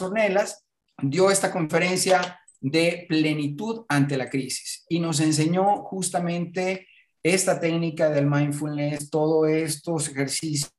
Ornelas 0.00 0.66
dio 1.00 1.30
esta 1.30 1.50
conferencia 1.50 2.38
de 2.60 3.06
plenitud 3.08 3.86
ante 3.88 4.18
la 4.18 4.28
crisis 4.28 4.84
y 4.88 5.00
nos 5.00 5.20
enseñó 5.20 5.82
justamente 5.84 6.86
esta 7.22 7.58
técnica 7.58 8.10
del 8.10 8.26
mindfulness, 8.26 9.08
todos 9.08 9.48
estos 9.48 10.08
ejercicios, 10.10 10.70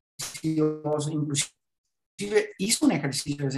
inclusive 0.43 1.53
hizo 2.59 2.85
un 2.85 2.91
ejercicio 2.91 3.49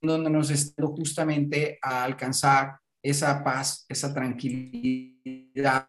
donde 0.00 0.30
nos 0.30 0.50
está 0.50 0.86
justamente 0.86 1.78
a 1.82 2.04
alcanzar 2.04 2.78
esa 3.02 3.44
paz, 3.44 3.84
esa 3.88 4.14
tranquilidad, 4.14 5.86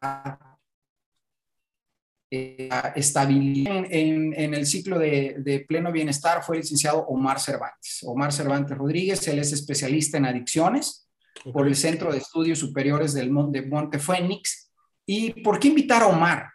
eh, 2.34 2.70
estabilidad. 2.96 3.86
En, 3.90 4.54
el 4.54 4.66
ciclo 4.66 4.98
de, 4.98 5.66
pleno 5.68 5.92
bienestar 5.92 6.42
fue 6.42 6.56
el 6.56 6.62
licenciado 6.62 7.06
Omar 7.08 7.42
Cervantes. 7.42 8.00
Omar 8.04 8.32
Cervantes 8.32 8.78
Rodríguez, 8.78 9.28
él 9.28 9.40
es 9.40 9.52
especialista 9.52 10.18
en 10.18 10.26
adicciones 10.26 11.10
por 11.52 11.68
el 11.68 11.76
Centro 11.76 12.10
de 12.10 12.20
Estudios 12.20 12.58
Superiores 12.58 13.14
del 13.14 13.32
Monte, 13.32 13.64
Monte 13.64 14.00
Fénix. 14.00 14.72
¿Y 15.06 15.42
por 15.42 15.60
qué 15.60 15.68
invitar 15.68 16.04
a 16.04 16.08
Omar? 16.08 16.48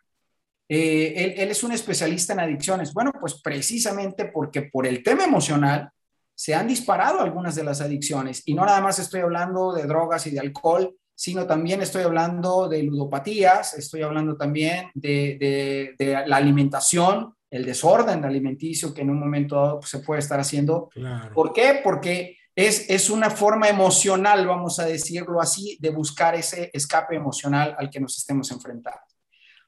Eh, 0.67 1.13
él, 1.15 1.35
él, 1.37 1.51
es 1.51 1.63
un 1.63 1.73
especialista 1.73 2.33
en 2.33 2.41
adicciones. 2.41 2.95
Bueno, 2.95 3.13
pues 3.21 3.35
precisamente 3.43 4.31
porque 4.33 4.63
por 4.63 4.87
el 4.87 5.03
tema 5.03 5.25
emocional 5.25 5.91
se 6.35 6.55
han 6.55 6.69
disparado 6.69 7.21
algunas 7.21 7.55
de 7.55 7.65
las 7.65 7.83
adicciones. 7.83 8.43
Y 8.47 8.55
no 8.55 8.65
nada 8.65 8.81
más 8.81 8.99
estoy 8.99 9.21
hablando 9.21 9.75
de 9.75 9.85
drogas 9.85 10.27
y 10.27 10.31
de 10.31 10.41
alcohol, 10.41 10.97
sino 11.17 11.47
también 11.47 11.81
estoy 11.81 12.03
hablando 12.03 12.69
de 12.69 12.83
ludopatías, 12.83 13.73
estoy 13.75 14.03
hablando 14.03 14.37
también 14.37 14.91
de, 14.95 15.95
la 16.27 16.37
alimentación, 16.37 17.35
el 17.51 17.65
desorden 17.65 18.23
alimenticio 18.25 18.93
que 18.93 19.01
en 19.01 19.11
un 19.11 19.19
momento 19.19 19.57
dado 19.57 19.81
pues, 19.81 19.91
se 19.91 20.01
puede 20.01 20.21
estar 20.21 20.39
haciendo. 20.39 20.91
¿Por 21.35 21.55
qué? 21.55 21.81
Porque 21.83 22.37
es, 22.55 22.91
es 22.91 23.09
una 23.09 23.31
forma 23.31 23.67
emocional, 23.67 24.47
vamos 24.47 24.79
a 24.79 24.85
decirlo 24.85 25.41
así, 25.41 25.79
de 25.81 25.89
buscar 25.89 26.35
ese 26.35 26.71
escape 26.75 27.17
emocional 27.17 27.75
al 27.79 27.89
que 27.89 27.99
nos 28.01 28.19
estemos 28.19 28.51
enfrentando. 28.51 29.01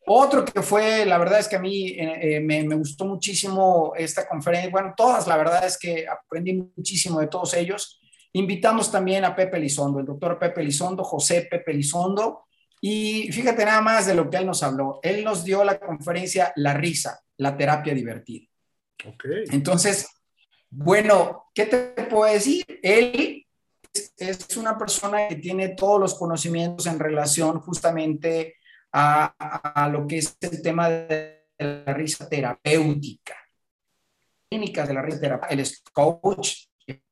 Otro 0.06 0.44
que 0.44 0.62
fue, 0.62 1.06
la 1.06 1.16
verdad 1.16 1.40
es 1.40 1.48
que 1.48 1.56
a 1.56 1.60
mí 1.60 1.88
eh, 1.88 2.36
eh, 2.36 2.40
me, 2.40 2.62
me, 2.64 2.74
gustó 2.74 3.06
muchísimo 3.06 3.92
esta 3.96 4.26
conferencia, 4.26 4.70
bueno, 4.70 4.94
todas, 4.96 5.26
la 5.26 5.36
verdad 5.36 5.66
es 5.66 5.78
que 5.78 6.06
aprendí 6.06 6.54
muchísimo 6.76 7.20
de 7.20 7.26
todos 7.26 7.52
ellos, 7.54 8.00
Invitamos 8.32 8.90
también 8.90 9.24
a 9.24 9.34
Pepe 9.34 9.58
Lizondo, 9.58 10.00
el 10.00 10.06
doctor 10.06 10.38
Pepe 10.38 10.62
Lizondo, 10.62 11.02
José 11.02 11.48
Pepe 11.50 11.72
Lizondo, 11.72 12.44
y 12.80 13.30
fíjate 13.32 13.64
nada 13.64 13.80
más 13.80 14.06
de 14.06 14.14
lo 14.14 14.30
que 14.30 14.36
él 14.36 14.46
nos 14.46 14.62
habló. 14.62 15.00
Él 15.02 15.24
nos 15.24 15.44
dio 15.44 15.64
la 15.64 15.78
conferencia 15.78 16.52
La 16.56 16.74
risa, 16.74 17.20
la 17.38 17.56
terapia 17.56 17.94
divertida. 17.94 18.46
Okay. 19.04 19.44
Entonces, 19.50 20.08
bueno, 20.70 21.46
¿qué 21.54 21.66
te 21.66 22.02
puedo 22.04 22.32
decir? 22.32 22.64
Él 22.82 23.46
es, 24.16 24.56
una 24.56 24.76
persona 24.76 25.28
que 25.28 25.36
tiene 25.36 25.70
todos 25.70 26.00
los 26.00 26.14
conocimientos 26.14 26.86
en 26.86 26.98
relación 26.98 27.60
justamente 27.60 28.56
a, 28.92 29.34
a 29.38 29.88
lo 29.88 30.06
que 30.06 30.18
es 30.18 30.36
el 30.40 30.62
tema 30.62 30.88
de 30.88 31.48
la 31.58 31.94
risa 31.94 32.28
terapéutica. 32.28 33.36
Técnicas 34.48 34.88
de 34.88 34.94
la 34.94 35.02
risa 35.02 35.20
terapéutica. 35.20 35.54
Él 35.54 35.60
es 35.60 35.82
coach, 35.92 36.68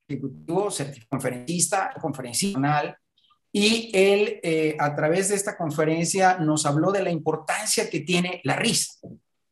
ejecutivo, 0.09 0.69
conferencista, 1.09 1.95
conferencial, 2.01 2.97
y 3.53 3.91
él 3.95 4.39
eh, 4.43 4.77
a 4.79 4.95
través 4.95 5.31
de 5.31 5.35
esta 5.35 5.57
conferencia 5.57 6.37
nos 6.39 6.67
habló 6.67 6.93
de 6.93 7.03
la 7.03 7.11
importancia 7.11 7.89
que 7.89 8.01
tiene 8.01 8.41
la 8.45 8.57
risa, 8.57 8.93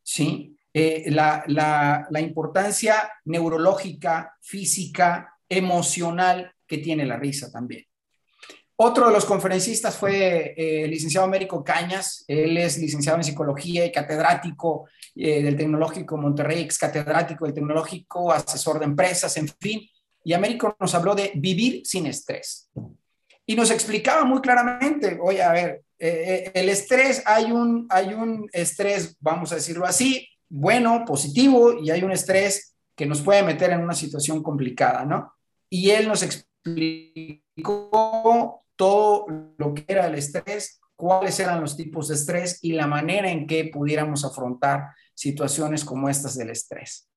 ¿sí? 0.03 0.55
Eh, 0.73 1.05
la, 1.09 2.05
importancia 2.19 3.09
neurológica, 3.23 4.35
física, 4.41 5.33
emocional 5.47 6.53
que 6.67 6.79
tiene 6.79 7.05
la 7.05 7.17
risa 7.17 7.51
también. 7.51 7.85
Otro 8.77 9.07
de 9.07 9.13
los 9.13 9.23
conferencistas 9.23 9.95
fue 9.95 10.53
eh, 10.57 10.83
el 10.83 10.91
licenciado 10.91 11.25
Américo 11.25 11.63
Cañas. 11.63 12.25
Él 12.27 12.57
es 12.57 12.77
licenciado 12.77 13.17
en 13.17 13.23
psicología 13.23 13.85
y 13.85 13.91
catedrático 13.91 14.89
del 15.15 15.55
Tecnológico 15.55 16.17
Monterrey, 16.17 16.61
ex 16.61 16.77
catedrático 16.77 17.45
del 17.45 17.53
Tecnológico, 17.53 18.33
asesor 18.33 18.79
de 18.79 18.85
empresas, 18.85 19.37
en 19.37 19.47
fin 19.47 19.89
y 20.25 20.33
Américo 20.33 20.75
nos 20.79 20.93
habló 20.95 21.15
de 21.15 21.31
vivir 21.35 21.83
sin 21.85 22.07
estrés. 22.07 22.69
Y 23.45 23.55
nos 23.55 23.69
explicaba 23.69 24.25
muy 24.25 24.41
claramente, 24.41 25.19
oye, 25.21 25.43
a 25.43 25.53
ver, 25.53 25.83
eh, 25.99 26.45
eh, 26.47 26.51
el 26.55 26.67
estrés, 26.67 27.21
hay 27.27 27.51
un, 27.51 27.85
hay 27.89 28.13
un 28.13 28.49
estrés, 28.51 29.15
vamos 29.19 29.51
a 29.51 29.55
decirlo 29.55 29.85
así, 29.85 30.27
bueno, 30.49 31.05
positivo, 31.05 31.79
y 31.79 31.91
hay 31.91 32.03
un 32.03 32.11
estrés 32.11 32.75
que 32.95 33.05
nos 33.05 33.21
puede 33.21 33.43
meter 33.43 33.69
en 33.69 33.81
una 33.81 33.93
situación 33.93 34.41
complicada, 34.41 35.05
¿no? 35.05 35.31
Y 35.69 35.91
él 35.91 36.07
nos 36.07 36.23
explicó 36.23 37.43
todo 38.75 39.27
lo 39.57 39.75
que 39.75 39.85
era 39.87 40.07
el 40.07 40.15
estrés, 40.15 40.79
cuáles 40.95 41.39
eran 41.39 41.61
los 41.61 41.77
tipos 41.77 42.07
de 42.07 42.15
estrés 42.15 42.57
y 42.63 42.71
la 42.71 42.87
manera 42.87 43.29
en 43.29 43.45
que 43.45 43.69
pudiéramos 43.71 44.25
afrontar 44.25 44.87
situaciones 45.13 45.85
como 45.85 46.09
estas 46.09 46.35
del 46.35 46.49
estrés. 46.49 47.07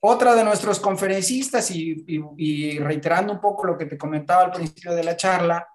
Otra 0.00 0.34
de 0.34 0.44
nuestros 0.44 0.78
conferencistas, 0.78 1.70
y, 1.70 2.78
reiterando 2.78 3.32
un 3.32 3.40
poco 3.40 3.66
lo 3.66 3.78
que 3.78 3.86
te 3.86 3.98
comentaba 3.98 4.44
al 4.44 4.52
principio 4.52 4.94
de 4.94 5.04
la 5.04 5.16
charla, 5.16 5.66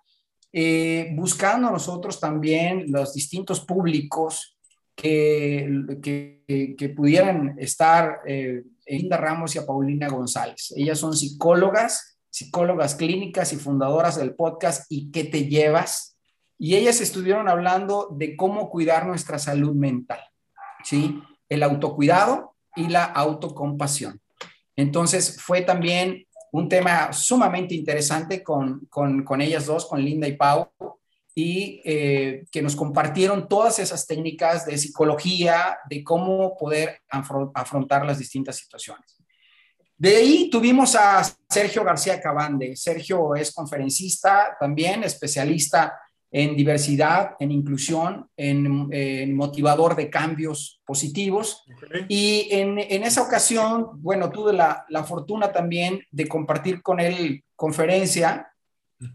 eh, 0.53 1.11
buscando 1.15 1.71
nosotros 1.71 2.19
también 2.19 2.85
los 2.91 3.13
distintos 3.13 3.61
públicos 3.61 4.57
que, 4.95 5.67
que, 6.01 6.89
pudieran 6.89 7.55
estar, 7.57 8.19
eh, 8.27 8.63
Linda 8.85 9.17
Ramos 9.17 9.55
y 9.55 9.59
a 9.59 9.65
Paulina 9.65 10.09
González. 10.09 10.73
Ellas 10.75 10.99
son 10.99 11.15
psicólogas, 11.15 12.19
psicólogas 12.29 12.95
clínicas 12.95 13.53
y 13.53 13.57
fundadoras 13.57 14.17
del 14.17 14.35
podcast 14.35 14.85
¿Y 14.89 15.11
qué 15.11 15.23
te 15.23 15.47
llevas? 15.47 16.17
Y 16.57 16.75
ellas 16.75 17.01
estuvieron 17.01 17.49
hablando 17.49 18.09
de 18.11 18.35
cómo 18.35 18.69
cuidar 18.69 19.07
nuestra 19.07 19.39
salud 19.39 19.73
mental, 19.73 20.19
¿sí? 20.83 21.19
El 21.49 21.63
autocuidado 21.63 22.50
y 22.75 22.87
la 22.87 23.05
autocompasión. 23.05 24.19
Entonces 24.75 25.41
fue 25.41 25.61
también 25.61 26.25
un 26.51 26.67
tema 26.67 27.13
sumamente 27.13 27.75
interesante 27.75 28.43
con, 28.43 28.87
con, 28.89 29.41
ellas 29.41 29.65
dos, 29.65 29.85
con 29.85 30.03
Linda 30.03 30.27
y 30.27 30.35
Pau, 30.35 30.69
y 31.33 31.81
eh, 31.85 32.45
que 32.51 32.61
nos 32.61 32.75
compartieron 32.75 33.47
todas 33.47 33.79
esas 33.79 34.05
técnicas 34.05 34.65
de 34.65 34.77
psicología, 34.77 35.77
de 35.89 36.03
cómo 36.03 36.57
poder 36.57 36.99
afrontar 37.09 38.05
las 38.05 38.19
distintas 38.19 38.57
situaciones. 38.57 39.17
De 39.97 40.17
ahí 40.17 40.49
tuvimos 40.49 40.95
a 40.95 41.21
Sergio 41.47 41.83
García 41.83 42.19
Cabande. 42.19 42.75
Sergio 42.75 43.35
es 43.35 43.53
conferencista 43.53 44.57
también, 44.59 45.03
especialista 45.03 45.97
en 46.31 46.55
diversidad, 46.55 47.35
en 47.39 47.51
inclusión, 47.51 48.29
en, 48.38 49.35
motivador 49.35 49.95
de 49.95 50.09
cambios 50.09 50.81
positivos. 50.85 51.63
Y 52.07 52.47
en, 52.51 52.79
esa 52.79 53.21
ocasión, 53.21 54.01
bueno, 54.01 54.29
tuve 54.31 54.53
la, 54.53 54.85
fortuna 55.05 55.51
también 55.51 56.01
de 56.09 56.27
compartir 56.27 56.81
con 56.81 57.00
él 57.01 57.43
conferencia. 57.55 58.47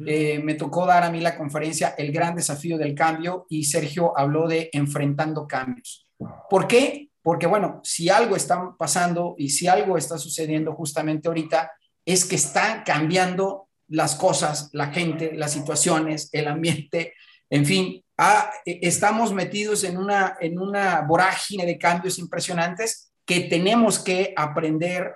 Eh, 0.04 0.40
me 0.42 0.54
tocó 0.54 0.85
dar 0.85 1.04
a 1.04 1.11
mí 1.11 1.20
la 1.20 1.37
conferencia 1.37 1.94
El 1.96 2.11
gran 2.11 2.35
desafío 2.35 2.76
del 2.76 2.92
cambio 2.92 3.46
y 3.49 3.64
Sergio 3.64 4.18
habló 4.18 4.46
de 4.49 4.68
enfrentando 4.73 5.46
cambios. 5.46 6.06
¿Por 6.50 6.66
qué? 6.66 7.11
Porque, 7.23 7.46
bueno, 7.46 7.80
si 7.82 8.08
algo 8.08 8.37
está 8.37 8.75
pasando 8.78 9.35
y 9.38 9.49
si 9.49 9.68
algo 9.68 9.96
está 9.96 10.18
sucediendo 10.18 10.75
justamente 10.75 11.28
ahorita, 11.28 11.73
es 12.04 12.25
que 12.25 12.37
está 12.37 12.85
cambiando 12.85 13.65
las 13.88 14.14
cosas, 14.14 14.71
la 14.73 14.88
gente, 14.88 15.33
las 15.35 15.52
situaciones, 15.52 16.28
el 16.33 16.49
ambiente, 16.49 17.14
en 17.50 17.64
fin, 17.64 18.05
ah, 18.19 18.50
e, 18.64 18.81
estamos 18.83 19.33
metidos 19.33 19.85
en 19.85 19.99
una, 19.99 20.37
en 20.40 20.59
una 20.59 21.02
vorágine 21.02 21.66
de 21.66 21.78
cambios 21.78 22.19
impresionantes 22.19 23.12
que 23.25 23.40
tenemos 23.40 23.99
que 23.99 24.33
aprender 24.37 25.12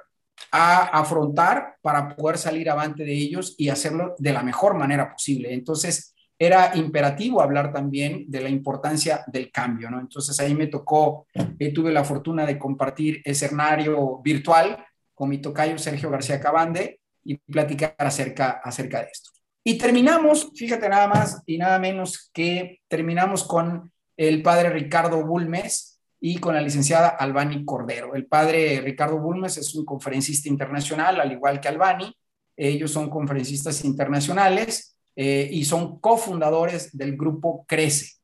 a 0.53 0.99
afrontar 0.99 1.77
para 1.83 2.17
poder 2.17 2.39
salir 2.39 2.71
avante 2.71 3.05
de 3.05 3.13
ellos 3.13 3.55
y 3.59 3.69
hacerlo 3.69 4.15
de 4.19 4.33
la 4.33 4.43
mejor 4.43 4.75
manera 4.75 5.11
posible. 5.13 5.53
Entonces, 5.53 6.15
era 6.39 6.75
imperativo 6.75 7.43
hablar 7.43 7.71
también 7.71 8.25
de 8.27 8.41
la 8.41 8.49
importancia 8.49 9.23
del 9.27 9.51
cambio, 9.51 9.91
¿no? 9.91 10.01
Entonces 10.01 10.41
ahí 10.41 10.55
me 10.55 10.69
tocó, 10.69 11.27
eh, 11.35 11.71
tuve 11.71 11.93
la 11.93 12.03
fortuna 12.03 12.47
de 12.47 12.59
compartir 12.59 13.21
escenario 13.25 14.21
virtual 14.25 14.83
con 15.15 15.29
mi 15.29 15.37
tocayo 15.39 15.77
Sergio 15.77 16.09
García 16.09 16.41
Cabande 16.41 17.00
y 17.25 17.37
platicar 17.37 17.95
acerca, 17.99 18.61
acerca 18.63 19.01
de 19.01 19.11
esto. 19.13 19.31
Y 19.65 19.77
terminamos, 19.77 20.51
fíjate 20.55 20.89
nada 20.89 21.07
más 21.09 21.43
y 21.47 21.59
nada 21.59 21.79
menos 21.79 22.31
que 22.33 22.81
terminamos 22.89 23.45
con 23.45 23.93
el 24.17 24.43
padre 24.43 24.71
Ricardo 24.71 25.25
Bulmes 25.25 26.01
y 26.21 26.39
con 26.39 26.55
la 26.55 26.61
licenciada 26.61 27.09
Albani 27.09 27.65
Cordero. 27.65 28.15
El 28.15 28.27
padre 28.27 28.81
Ricardo 28.81 29.19
Bulmes 29.19 29.57
es 29.57 29.75
un 29.75 29.85
conferencista 29.85 30.49
internacional, 30.49 31.21
al 31.21 31.33
igual 31.33 31.61
que 31.61 31.69
Albani. 31.69 32.15
Ellos 32.57 32.91
son 32.91 33.09
conferencistas 33.09 33.85
internacionales 33.85 34.97
eh, 35.17 35.49
y 35.51 35.65
son 35.65 35.99
cofundadores 35.99 36.97
del 36.97 37.17
grupo 37.17 37.65
Crece. 37.67 38.21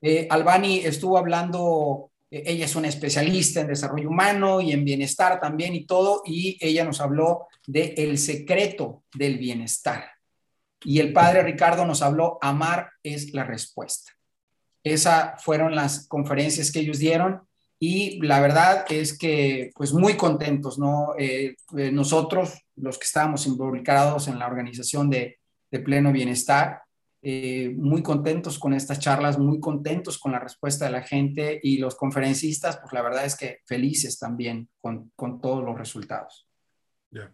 Eh, 0.00 0.26
Albani 0.30 0.80
estuvo 0.80 1.16
hablando, 1.16 2.11
ella 2.32 2.64
es 2.64 2.74
una 2.76 2.88
especialista 2.88 3.60
en 3.60 3.66
desarrollo 3.66 4.08
humano 4.08 4.60
y 4.62 4.72
en 4.72 4.84
bienestar 4.84 5.38
también 5.38 5.74
y 5.74 5.84
todo, 5.84 6.22
y 6.24 6.56
ella 6.60 6.84
nos 6.84 7.00
habló 7.00 7.46
de 7.66 7.94
el 7.98 8.16
secreto 8.16 9.04
del 9.14 9.36
bienestar. 9.38 10.10
Y 10.82 11.00
el 11.00 11.12
padre 11.12 11.42
Ricardo 11.42 11.84
nos 11.84 12.00
habló, 12.00 12.38
amar 12.40 12.90
es 13.02 13.34
la 13.34 13.44
respuesta. 13.44 14.12
Esas 14.82 15.42
fueron 15.44 15.76
las 15.76 16.08
conferencias 16.08 16.72
que 16.72 16.80
ellos 16.80 16.98
dieron 16.98 17.42
y 17.78 18.20
la 18.22 18.40
verdad 18.40 18.84
es 18.88 19.16
que 19.16 19.70
pues 19.74 19.92
muy 19.92 20.14
contentos, 20.16 20.78
¿no? 20.78 21.14
nosotros, 21.70 22.64
los 22.76 22.98
que 22.98 23.04
estábamos 23.04 23.46
involucrados 23.46 24.26
en 24.28 24.38
la 24.38 24.46
organización 24.46 25.10
de, 25.10 25.38
de 25.70 25.78
pleno 25.80 26.12
bienestar. 26.12 26.82
Eh, 27.24 27.72
muy 27.76 28.02
contentos 28.02 28.58
con 28.58 28.74
estas 28.74 28.98
charlas, 28.98 29.38
muy 29.38 29.60
contentos 29.60 30.18
con 30.18 30.32
la 30.32 30.40
respuesta 30.40 30.86
de 30.86 30.90
la 30.90 31.02
gente 31.02 31.60
y 31.62 31.78
los 31.78 31.94
conferencistas, 31.94 32.78
pues 32.78 32.92
la 32.92 33.02
verdad 33.02 33.24
es 33.24 33.36
que 33.36 33.60
felices 33.64 34.18
también 34.18 34.68
con, 34.80 35.12
con 35.14 35.40
todos 35.40 35.64
los 35.64 35.78
resultados. 35.78 36.48
Ya. 37.10 37.32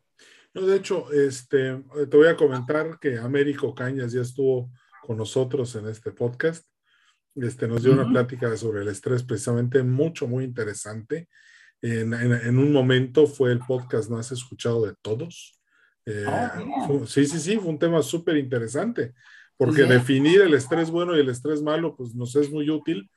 No, 0.52 0.66
de 0.66 0.76
hecho, 0.76 1.10
este, 1.10 1.82
te 2.10 2.16
voy 2.16 2.28
a 2.28 2.36
comentar 2.36 2.98
que 3.00 3.16
Américo 3.16 3.74
Cañas 3.74 4.12
ya 4.12 4.20
estuvo 4.20 4.70
con 5.06 5.16
nosotros 5.16 5.74
en 5.76 5.88
este 5.88 6.12
podcast. 6.12 6.66
Este, 7.34 7.66
nos 7.66 7.82
dio 7.82 7.92
una 7.92 8.08
plática 8.08 8.54
sobre 8.56 8.82
el 8.82 8.88
estrés 8.88 9.22
precisamente 9.22 9.82
mucho, 9.82 10.28
muy 10.28 10.44
interesante. 10.44 11.28
En, 11.80 12.12
en, 12.12 12.32
en, 12.32 12.58
un 12.58 12.72
momento 12.72 13.26
fue 13.26 13.52
el 13.52 13.60
podcast 13.60 14.10
más 14.10 14.32
escuchado 14.32 14.84
de 14.84 14.94
todos. 15.00 15.58
Eh, 16.04 16.24
ah, 16.26 16.60
sí, 17.06 17.24
sí, 17.26 17.38
sí, 17.38 17.56
fue 17.56 17.68
un 17.68 17.78
tema 17.78 18.02
súper 18.02 18.36
interesante, 18.36 19.14
porque 19.58 19.82
definir 19.82 20.40
el 20.40 20.54
estrés 20.54 20.90
bueno 20.90 21.16
y 21.16 21.20
el 21.20 21.28
estrés 21.28 21.60
malo, 21.62 21.94
pues 21.96 22.14
nos 22.14 22.34
es 22.36 22.50
muy 22.50 22.70
útil. 22.70 23.10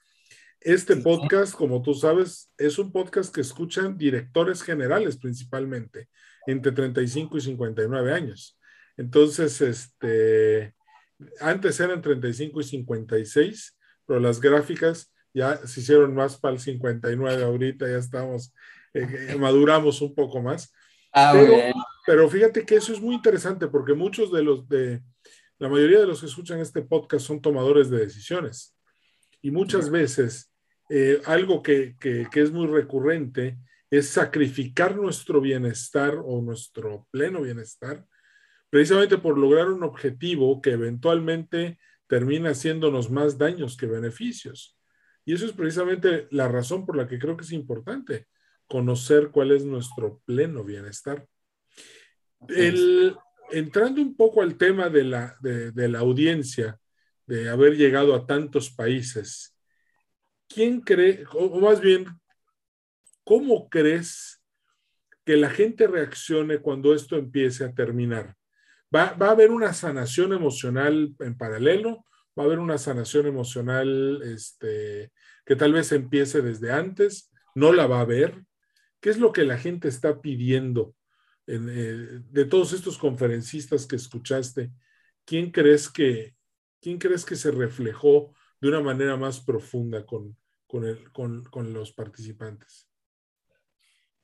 Este 0.60 0.96
podcast, 0.96 1.54
como 1.54 1.82
tú 1.82 1.94
sabes, 1.94 2.52
es 2.58 2.78
un 2.80 2.92
podcast 2.92 3.34
que 3.34 3.42
escuchan 3.42 3.98
directores 3.98 4.62
generales 4.64 5.18
principalmente, 5.18 6.10
entre 6.48 6.72
35 6.72 7.38
y 7.38 7.42
59 7.42 8.14
años. 8.14 8.60
Entonces, 8.98 9.62
este, 9.62 10.74
antes 11.40 11.80
eran 11.80 12.02
35 12.02 12.60
y 12.60 12.64
56, 12.64 13.78
pero 14.06 14.20
las 14.20 14.42
gráficas 14.42 15.14
ya 15.34 15.58
se 15.66 15.80
hicieron 15.80 16.14
más 16.14 16.38
para 16.38 16.56
el 16.56 16.60
59, 16.60 17.44
ahorita 17.44 17.88
ya 17.88 17.98
estamos, 17.98 18.54
eh, 18.94 19.36
maduramos 19.40 20.02
un 20.02 20.14
poco 20.14 20.42
más. 20.42 20.74
Ah, 21.14 21.34
pero, 22.06 22.30
fíjate 22.30 22.66
que 22.66 22.76
eso 22.76 22.94
es 22.94 23.02
muy 23.02 23.16
interesante 23.16 23.68
porque 23.68 23.94
muchos 23.94 24.32
de 24.32 24.44
los 24.44 24.68
de 24.68 25.02
la 25.62 25.70
mayoría 25.70 26.00
de 26.00 26.08
los 26.08 26.20
que 26.20 26.26
escuchan 26.26 26.60
este 26.60 26.82
podcast 26.82 27.24
son 27.24 27.40
tomadores 27.40 27.92
de 27.92 28.00
decisiones. 28.00 28.76
Y 29.44 29.52
muchas 29.52 29.92
veces 29.92 30.52
eh, 30.90 31.22
algo 31.26 31.62
que, 31.62 31.96
que, 32.00 32.28
que, 32.32 32.42
es 32.42 32.52
muy 32.52 32.66
recurrente 32.66 33.60
es 33.92 34.10
sacrificar 34.10 34.96
nuestro 34.96 35.40
bienestar 35.40 36.16
o 36.26 36.42
nuestro 36.42 37.08
pleno 37.12 37.44
bienestar 37.44 38.04
precisamente 38.72 39.20
por 39.20 39.38
lograr 39.38 39.70
un 39.70 39.84
objetivo 39.84 40.64
que 40.64 40.72
eventualmente 40.72 41.78
termina 42.08 42.50
haciéndonos 42.50 43.12
más 43.12 43.38
daños 43.38 43.78
que 43.78 43.86
beneficios. 43.86 44.80
Y 45.26 45.36
eso 45.36 45.46
es 45.46 45.52
precisamente 45.52 46.28
la 46.32 46.48
razón 46.48 46.88
por 46.88 46.98
la 46.98 47.08
que 47.08 47.20
creo 47.20 47.38
que 47.38 47.44
es 47.44 47.52
importante 47.52 48.26
conocer 48.66 49.30
cuál 49.30 49.52
es 49.52 49.64
nuestro 49.64 50.24
pleno 50.26 50.64
bienestar. 50.64 51.28
Entrando 53.52 54.02
un 54.02 54.16
poco 54.16 54.42
al 54.42 54.58
tema 54.58 54.90
de 54.90 55.04
la, 55.04 55.38
de, 55.42 55.88
la 55.88 56.00
audiencia, 56.00 56.80
de 57.26 57.50
haber 57.50 57.78
llegado 57.78 58.16
a 58.16 58.26
tantos 58.26 58.70
países, 58.70 59.56
¿quién 60.48 60.82
cree, 60.82 61.24
o 61.34 61.60
más 61.60 61.80
bien, 61.80 62.06
cómo 63.24 63.70
crees 63.70 64.44
que 65.26 65.38
la 65.38 65.50
gente 65.50 65.88
reaccione 65.88 66.60
cuando 66.60 66.94
esto 66.94 67.18
empiece 67.18 67.64
a 67.64 67.74
terminar? 67.74 68.36
¿Va, 68.94 69.14
¿Va, 69.14 69.28
a 69.28 69.32
haber 69.32 69.52
una 69.52 69.74
sanación 69.74 70.34
emocional 70.34 71.16
en 71.20 71.38
paralelo? 71.38 72.06
¿Va 72.38 72.44
a 72.44 72.46
haber 72.46 72.60
una 72.60 72.78
sanación 72.78 73.28
emocional 73.28 74.22
este, 74.24 75.12
que 75.46 75.56
tal 75.56 75.74
vez 75.74 75.92
empiece 75.92 76.42
desde 76.42 76.72
antes? 76.72 77.32
¿No 77.56 77.72
la 77.72 77.88
va 77.88 78.00
a 78.00 78.02
haber? 78.02 78.44
¿Qué 79.00 79.10
es 79.10 79.18
lo 79.18 79.32
que 79.32 79.44
la 79.44 79.58
gente 79.58 79.88
está 79.88 80.22
pidiendo 80.22 80.96
eh, 81.48 82.22
de 82.30 82.46
todos 82.46 82.74
estos 82.74 82.98
conferencistas 82.98 83.86
que 83.86 83.96
escuchaste? 83.96 84.72
¿Quién 85.26 85.52
crees 85.52 85.90
que, 85.90 86.36
quién 86.80 86.98
crees 86.98 87.26
que 87.26 87.36
se 87.36 87.52
reflejó 87.52 88.34
de 88.60 88.70
una 88.70 88.82
manera 88.82 89.18
más 89.18 89.40
profunda 89.40 90.06
con, 90.06 90.38
con, 90.68 91.74
los 91.74 91.92
participantes? 91.92 92.88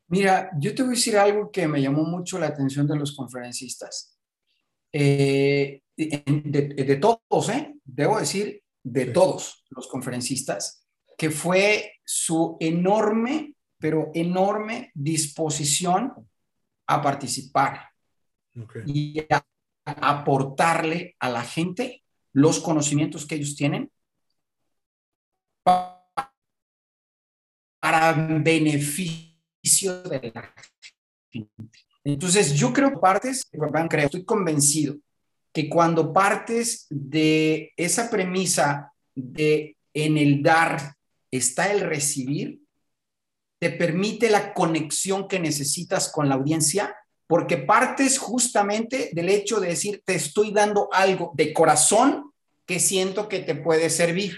Mira, 0.07 0.49
yo 0.59 0.73
te 0.73 0.83
voy 0.83 0.93
a 0.93 0.95
decir 0.95 1.17
algo 1.17 1.51
que 1.51 1.67
me 1.67 1.81
llamó 1.81 2.03
mucho 2.03 2.39
la 2.39 2.47
atención 2.47 2.87
de 2.87 2.95
los 2.95 3.15
conferencistas. 3.15 4.17
Eh, 4.91 5.81
de, 5.95 6.99
todos, 7.01 7.49
¿eh? 7.49 7.73
debo 7.83 8.19
decir, 8.19 8.63
de 8.83 9.07
todos 9.07 9.65
los 9.69 9.87
conferencistas, 9.87 10.87
que 11.17 11.29
fue 11.29 11.93
su 12.05 12.55
enorme 12.59 13.57
pero 13.79 14.11
enorme 14.13 14.91
disposición 14.93 16.13
a 16.87 17.01
participar 17.01 17.89
y 18.85 19.19
a 19.29 19.45
aportarle 19.85 21.15
a 21.19 21.29
la 21.29 21.43
gente 21.43 22.03
los 22.33 22.59
conocimientos 22.59 23.25
que 23.25 23.35
ellos 23.35 23.55
tienen 23.55 23.91
para 27.79 28.13
beneficio 28.13 30.01
de 30.03 30.31
la 30.33 30.53
gente. 31.31 31.79
Entonces, 32.03 32.53
yo 32.53 32.71
creo 32.71 32.91
que 32.91 32.97
partes, 32.97 33.49
creo, 33.51 34.05
estoy 34.05 34.23
convencido 34.23 34.95
que 35.51 35.69
cuando 35.69 36.13
partes 36.13 36.87
de 36.89 37.73
esa 37.75 38.09
premisa 38.09 38.93
de 39.13 39.75
en 39.93 40.17
el 40.17 40.43
dar 40.43 40.95
está 41.31 41.71
el 41.71 41.81
recibir, 41.81 42.61
te 43.59 43.71
permite 43.71 44.29
la 44.29 44.53
conexión 44.53 45.27
que 45.27 45.39
necesitas 45.39 46.11
con 46.11 46.29
la 46.29 46.35
audiencia, 46.35 46.95
porque 47.25 47.57
partes 47.57 48.19
justamente 48.19 49.09
del 49.13 49.29
hecho 49.29 49.59
de 49.59 49.69
decir, 49.69 50.01
te 50.05 50.15
estoy 50.15 50.51
dando 50.51 50.89
algo 50.91 51.31
de 51.35 51.53
corazón 51.53 52.31
que 52.65 52.79
siento 52.79 53.27
que 53.27 53.39
te 53.39 53.55
puede 53.55 53.89
servir. 53.89 54.37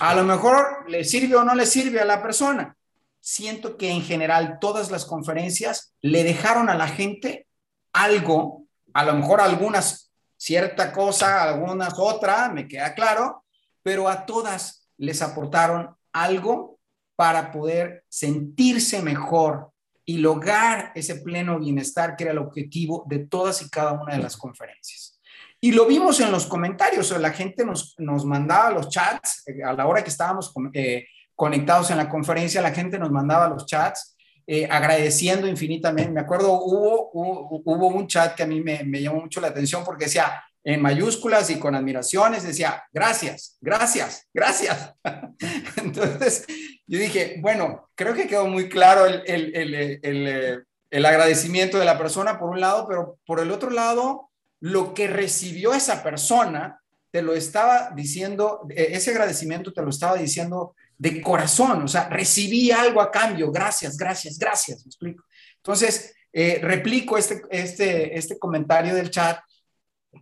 A 0.00 0.14
lo 0.14 0.24
mejor 0.24 0.88
le 0.88 1.04
sirve 1.04 1.36
o 1.36 1.44
no 1.44 1.54
le 1.54 1.66
sirve 1.66 2.00
a 2.00 2.04
la 2.04 2.22
persona. 2.22 2.76
Siento 3.20 3.76
que 3.76 3.90
en 3.90 4.02
general 4.02 4.58
todas 4.60 4.90
las 4.90 5.04
conferencias 5.04 5.92
le 6.00 6.24
dejaron 6.24 6.68
a 6.70 6.74
la 6.74 6.88
gente 6.88 7.46
algo, 7.92 8.64
a 8.94 9.04
lo 9.04 9.14
mejor 9.14 9.40
algunas 9.40 10.12
cierta 10.36 10.92
cosa, 10.92 11.44
algunas 11.44 11.94
otra, 11.98 12.48
me 12.48 12.66
queda 12.66 12.94
claro, 12.94 13.44
pero 13.82 14.08
a 14.08 14.26
todas 14.26 14.88
les 14.96 15.22
aportaron 15.22 15.94
algo 16.12 16.80
para 17.22 17.52
poder 17.52 18.02
sentirse 18.08 19.00
mejor 19.00 19.70
y 20.04 20.18
lograr 20.18 20.90
ese 20.96 21.20
pleno 21.20 21.60
bienestar 21.60 22.16
que 22.16 22.24
era 22.24 22.32
el 22.32 22.38
objetivo 22.38 23.04
de 23.08 23.20
todas 23.20 23.62
y 23.62 23.70
cada 23.70 23.92
una 23.92 24.16
de 24.16 24.20
las 24.20 24.36
conferencias. 24.36 25.20
Y 25.60 25.70
lo 25.70 25.86
vimos 25.86 26.18
en 26.18 26.32
los 26.32 26.48
comentarios, 26.48 27.12
o 27.12 27.18
la 27.20 27.30
gente 27.30 27.64
nos, 27.64 27.94
nos 27.98 28.24
mandaba 28.24 28.72
los 28.72 28.88
chats, 28.88 29.44
eh, 29.46 29.62
a 29.62 29.72
la 29.72 29.86
hora 29.86 30.02
que 30.02 30.10
estábamos 30.10 30.52
eh, 30.72 31.06
conectados 31.36 31.92
en 31.92 31.98
la 31.98 32.08
conferencia, 32.08 32.60
la 32.60 32.74
gente 32.74 32.98
nos 32.98 33.12
mandaba 33.12 33.48
los 33.48 33.66
chats 33.66 34.16
eh, 34.44 34.66
agradeciendo 34.68 35.46
infinitamente. 35.46 36.10
Me 36.10 36.22
acuerdo, 36.22 36.54
hubo, 36.54 37.12
hubo, 37.12 37.62
hubo, 37.64 37.86
un 37.86 38.08
chat 38.08 38.34
que 38.34 38.42
a 38.42 38.48
mí 38.48 38.60
me, 38.60 38.82
me 38.82 39.00
llamó 39.00 39.20
mucho 39.20 39.40
la 39.40 39.46
atención 39.46 39.84
porque 39.84 40.06
decía, 40.06 40.42
en 40.64 40.80
mayúsculas 40.80 41.50
y 41.50 41.58
con 41.58 41.74
admiraciones, 41.74 42.42
decía, 42.44 42.84
gracias, 42.92 43.58
gracias, 43.60 44.28
gracias. 44.32 44.94
Entonces, 45.76 46.46
yo 46.86 46.98
dije, 46.98 47.36
bueno, 47.40 47.88
creo 47.94 48.14
que 48.14 48.26
quedó 48.26 48.46
muy 48.46 48.68
claro 48.68 49.06
el, 49.06 49.22
el, 49.26 49.74
el, 49.74 50.66
el, 50.90 51.06
agradecimiento 51.06 51.78
de 51.78 51.84
la 51.84 51.98
persona 51.98 52.38
por 52.38 52.50
un 52.50 52.60
lado, 52.60 52.86
pero 52.88 53.18
por 53.24 53.40
el 53.40 53.50
otro 53.50 53.70
lado, 53.70 54.30
lo 54.60 54.94
que 54.94 55.06
recibió 55.06 55.74
esa 55.74 56.02
persona 56.02 56.80
te 57.10 57.22
lo 57.22 57.34
estaba 57.34 57.90
diciendo, 57.94 58.66
eh, 58.70 58.88
ese 58.90 59.10
agradecimiento 59.10 59.72
te 59.72 59.82
lo 59.82 59.90
estaba 59.90 60.16
diciendo 60.16 60.74
de 60.98 61.20
corazón, 61.20 61.82
o 61.82 61.88
sea, 61.88 62.08
recibí 62.08 62.70
algo 62.70 63.00
a 63.00 63.10
cambio, 63.10 63.50
gracias, 63.50 63.96
gracias, 63.96 64.38
gracias, 64.38 64.84
me 64.84 64.90
explico. 64.90 65.24
Entonces, 65.56 66.14
eh, 66.32 66.60
replico 66.62 67.18
este, 67.18 67.42
este, 67.50 68.16
este 68.16 68.38
comentario 68.38 68.94
del 68.94 69.10
chat 69.10 69.38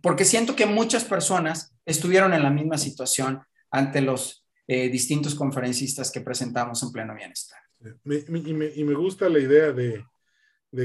porque 0.01 0.25
siento 0.25 0.55
que 0.55 0.65
muchas 0.65 1.03
personas 1.03 1.73
estuvieron 1.85 2.33
en 2.33 2.43
la 2.43 2.49
misma 2.49 2.77
situación 2.77 3.41
ante 3.69 4.01
los 4.01 4.40
eh, 4.67 4.89
distintos 4.89 5.35
conferencistas 5.35 6.11
que 6.11 6.21
presentamos 6.21 6.81
en 6.83 6.91
pleno 6.91 7.15
bienestar. 7.15 7.59
y, 8.05 8.83
me, 8.83 8.93
gusta 8.93 9.29
la 9.29 9.39
idea 9.39 9.71
de, 9.71 10.03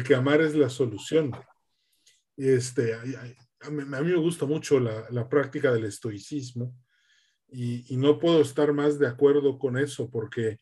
que 0.04 0.14
amar 0.14 0.40
es 0.40 0.54
la 0.54 0.68
solución. 0.68 1.32
Este, 2.36 2.94
a, 2.94 3.70
mí, 3.70 3.84
me 3.84 4.16
gusta 4.16 4.46
mucho 4.46 4.80
la, 4.80 5.28
práctica 5.28 5.72
del 5.72 5.84
estoicismo 5.84 6.74
y, 7.48 7.92
y, 7.92 7.96
no 7.96 8.18
puedo 8.18 8.40
estar 8.40 8.72
más 8.72 8.98
de 8.98 9.06
acuerdo 9.06 9.58
con 9.58 9.78
eso 9.78 10.10
porque 10.10 10.58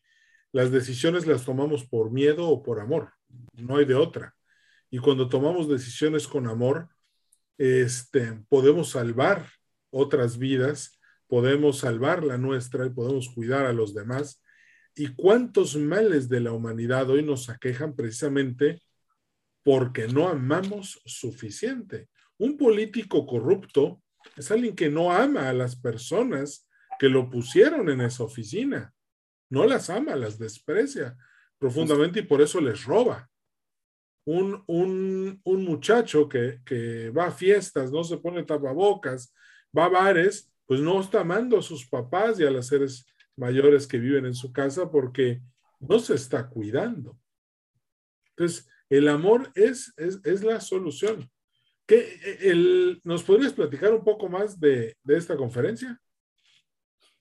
las 0.51 0.71
decisiones 0.71 1.27
las 1.27 1.43
tomamos 1.43 1.85
por 1.85 2.11
miedo 2.11 2.47
o 2.47 2.63
por 2.63 2.79
amor, 2.79 3.11
no 3.53 3.77
hay 3.77 3.85
de 3.85 3.95
otra. 3.95 4.35
Y 4.89 4.99
cuando 4.99 5.27
tomamos 5.27 5.67
decisiones 5.67 6.27
con 6.27 6.47
amor, 6.47 6.87
este, 7.57 8.41
podemos 8.49 8.89
salvar 8.89 9.49
otras 9.89 10.37
vidas, 10.37 10.99
podemos 11.27 11.79
salvar 11.79 12.23
la 12.23 12.37
nuestra 12.37 12.85
y 12.85 12.89
podemos 12.89 13.29
cuidar 13.29 13.65
a 13.65 13.73
los 13.73 13.93
demás. 13.93 14.41
¿Y 14.95 15.13
cuántos 15.13 15.75
males 15.75 16.29
de 16.29 16.39
la 16.39 16.53
humanidad 16.53 17.09
hoy 17.09 17.23
nos 17.23 17.49
aquejan 17.49 17.95
precisamente 17.95 18.81
porque 19.63 20.07
no 20.07 20.27
amamos 20.27 21.01
suficiente? 21.05 22.09
Un 22.37 22.57
político 22.57 23.25
corrupto 23.25 24.01
es 24.37 24.51
alguien 24.51 24.75
que 24.75 24.89
no 24.89 25.11
ama 25.11 25.49
a 25.49 25.53
las 25.53 25.75
personas 25.75 26.67
que 26.99 27.09
lo 27.09 27.29
pusieron 27.29 27.89
en 27.89 28.01
esa 28.01 28.23
oficina. 28.23 28.93
No 29.49 29.65
las 29.65 29.89
ama, 29.89 30.15
las 30.15 30.39
desprecia 30.39 31.17
profundamente 31.57 32.19
y 32.19 32.23
por 32.23 32.41
eso 32.41 32.59
les 32.61 32.83
roba 32.85 33.29
un, 34.25 34.63
un, 35.43 35.63
muchacho 35.63 36.27
que, 36.27 36.59
que, 36.65 37.09
va 37.11 37.27
a 37.27 37.31
fiestas, 37.31 37.91
no 37.91 38.03
se 38.03 38.17
pone 38.17 38.43
tapabocas, 38.43 39.33
va 39.77 39.85
a 39.85 39.89
bares, 39.89 40.51
pues 40.65 40.81
no 40.81 40.99
está 40.99 41.21
amando 41.21 41.57
a 41.57 41.61
sus 41.61 41.87
papás 41.87 42.39
y 42.39 42.45
a 42.45 42.51
los 42.51 42.67
seres 42.67 43.05
mayores 43.35 43.87
que 43.87 43.99
viven 43.99 44.25
en 44.25 44.33
su 44.33 44.51
casa 44.51 44.89
porque 44.89 45.41
no 45.79 45.99
se 45.99 46.15
está 46.15 46.47
cuidando. 46.49 47.17
Entonces, 48.29 48.67
el 48.89 49.07
amor 49.07 49.51
es, 49.55 49.93
es, 49.97 50.19
es 50.23 50.43
la 50.43 50.59
solución. 50.59 51.29
¿Qué, 51.85 52.19
el, 52.41 52.99
¿Nos 53.03 53.23
podrías 53.23 53.53
platicar 53.53 53.93
un 53.93 54.03
poco 54.03 54.27
más 54.27 54.59
de, 54.59 54.95
de 55.03 55.17
esta 55.17 55.37
conferencia? 55.37 55.99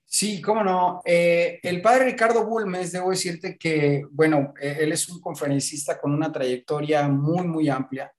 Sí, 0.07 0.41
cómo 0.41 0.63
no. 0.63 1.03
Eh, 1.05 1.59
el 1.63 1.83
padre 1.83 2.05
Ricardo 2.05 2.47
Bulmes, 2.47 2.93
debo 2.93 3.11
decirte 3.11 3.59
que, 3.59 4.05
bueno, 4.11 4.55
eh, 4.61 4.79
él 4.81 4.93
es 4.93 5.09
un 5.09 5.21
conferencista 5.21 6.01
con 6.01 6.15
una 6.15 6.31
trayectoria 6.31 7.09
muy, 7.09 7.47
muy 7.47 7.69
amplia. 7.69 8.13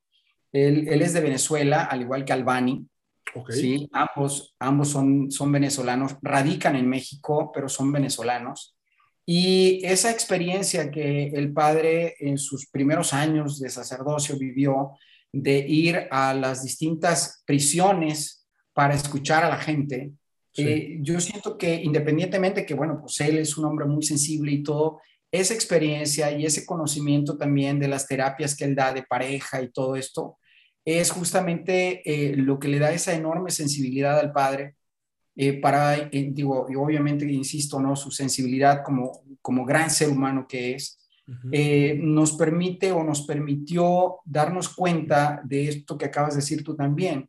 Él, 0.52 0.88
es 1.02 1.14
de 1.14 1.22
Venezuela, 1.22 1.86
al 1.86 2.02
igual 2.02 2.26
que 2.26 2.34
Albani. 2.34 2.86
Sí, 3.50 3.90
ambos, 3.92 4.56
ambos 4.60 4.90
son, 4.90 5.30
son 5.32 5.52
venezolanos, 5.52 6.16
radican 6.22 6.76
en 6.76 6.88
México, 6.88 7.52
pero 7.54 7.68
son 7.68 7.92
venezolanos. 7.92 8.76
Y 9.26 9.82
esa 9.84 10.12
experiencia 10.12 10.92
que 10.92 11.28
el 11.28 11.52
padre 11.52 12.16
en 12.20 12.38
sus 12.38 12.68
primeros 12.68 13.14
años 13.14 13.60
de 13.60 13.70
sacerdocio 13.70 14.38
vivió, 14.38 14.92
de 15.32 15.58
ir 15.68 16.08
a 16.12 16.34
las 16.34 16.64
distintas 16.64 17.44
prisiones 17.46 18.48
para 18.74 18.94
escuchar 18.94 19.44
a 19.44 19.50
la 19.50 19.58
gente, 19.58 20.14
eh, 20.58 21.00
yo 21.02 21.20
siento 21.20 21.58
que 21.58 21.76
independientemente 21.76 22.66
que, 22.66 22.74
bueno, 22.74 23.00
pues 23.02 23.20
él 23.20 23.40
es 23.40 23.58
un 23.58 23.66
hombre 23.66 23.86
muy 23.86 24.04
sensible 24.04 24.52
y 24.52 24.64
todo, 24.64 25.02
esa 25.32 25.54
experiencia 25.54 26.32
y 26.32 26.46
ese 26.46 26.66
conocimiento 26.66 27.38
también 27.38 27.80
de 27.80 27.90
las 27.90 28.08
terapias 28.08 28.56
que 28.56 28.64
él 28.64 28.76
da 28.76 28.94
de 28.94 29.04
pareja 29.04 29.62
y 29.62 29.72
todo 29.72 29.96
esto, 29.98 30.38
es 30.86 31.12
justamente 31.12 32.02
eh, 32.06 32.36
lo 32.36 32.60
que 32.60 32.68
le 32.68 32.80
da 32.80 32.94
esa 32.94 33.14
enorme 33.14 33.50
sensibilidad 33.50 34.20
al 34.20 34.32
padre 34.32 34.76
eh, 35.36 35.60
para, 35.60 35.96
digo, 36.10 36.68
y 36.70 36.76
obviamente, 36.76 37.30
insisto, 37.30 37.82
¿no? 37.82 37.96
Su 37.96 38.12
sensibilidad 38.12 38.84
como, 38.84 39.24
como 39.42 39.66
gran 39.66 39.90
ser 39.90 40.10
humano 40.10 40.48
que 40.48 40.76
es, 40.76 41.02
nos 41.98 42.34
permite 42.34 42.92
o 42.92 43.04
nos 43.04 43.26
permitió 43.26 44.20
darnos 44.26 44.70
cuenta 44.70 45.42
de 45.44 45.70
esto 45.70 45.98
que 45.98 46.06
acabas 46.06 46.36
de 46.36 46.42
decir 46.42 46.64
tú 46.64 46.76
también, 46.76 47.28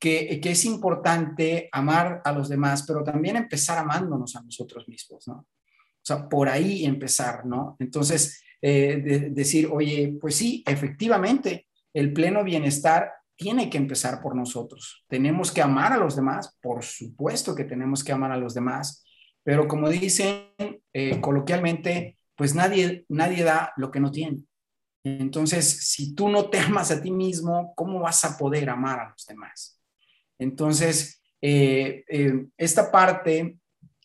que, 0.00 0.40
es 0.42 0.64
importante 0.64 1.68
amar 1.70 2.22
a 2.24 2.32
los 2.32 2.48
demás, 2.48 2.84
pero 2.86 3.04
también 3.04 3.36
empezar 3.36 3.78
amándonos 3.78 4.34
a 4.34 4.42
nosotros 4.42 4.88
mismos, 4.88 5.28
¿no? 5.28 5.34
O 5.34 6.02
sea, 6.02 6.26
por 6.28 6.48
ahí 6.48 6.86
empezar, 6.86 7.44
¿no? 7.44 7.76
Entonces, 7.78 8.42
eh, 8.62 9.28
decir, 9.30 9.68
oye, 9.70 10.16
pues 10.18 10.36
sí, 10.36 10.64
efectivamente, 10.66 11.68
el 11.94 12.12
pleno 12.12 12.44
bienestar 12.44 13.12
tiene 13.36 13.70
que 13.70 13.78
empezar 13.78 14.20
por 14.20 14.36
nosotros. 14.36 15.04
Tenemos 15.08 15.50
que 15.50 15.62
amar 15.62 15.92
a 15.92 15.96
los 15.96 16.14
demás, 16.14 16.56
por 16.60 16.84
supuesto 16.84 17.54
que 17.54 17.64
tenemos 17.64 18.04
que 18.04 18.12
amar 18.12 18.32
a 18.32 18.36
los 18.36 18.54
demás, 18.54 19.04
pero 19.42 19.66
como 19.66 19.88
dicen 19.88 20.52
eh, 20.92 21.20
coloquialmente, 21.20 22.18
pues 22.36 22.54
nadie, 22.54 23.06
nadie 23.08 23.44
da 23.44 23.72
lo 23.76 23.90
que 23.90 24.00
no 24.00 24.10
tiene. 24.10 24.44
Entonces, 25.02 25.88
si 25.88 26.14
tú 26.14 26.28
no 26.28 26.50
te 26.50 26.58
amas 26.60 26.90
a 26.90 27.00
ti 27.00 27.10
mismo, 27.10 27.72
¿cómo 27.74 28.00
vas 28.00 28.24
a 28.24 28.36
poder 28.36 28.68
amar 28.68 29.00
a 29.00 29.10
los 29.10 29.24
demás? 29.26 29.80
Entonces, 30.38 31.22
eh, 31.40 32.04
eh, 32.08 32.46
esta 32.56 32.90
parte, 32.90 33.58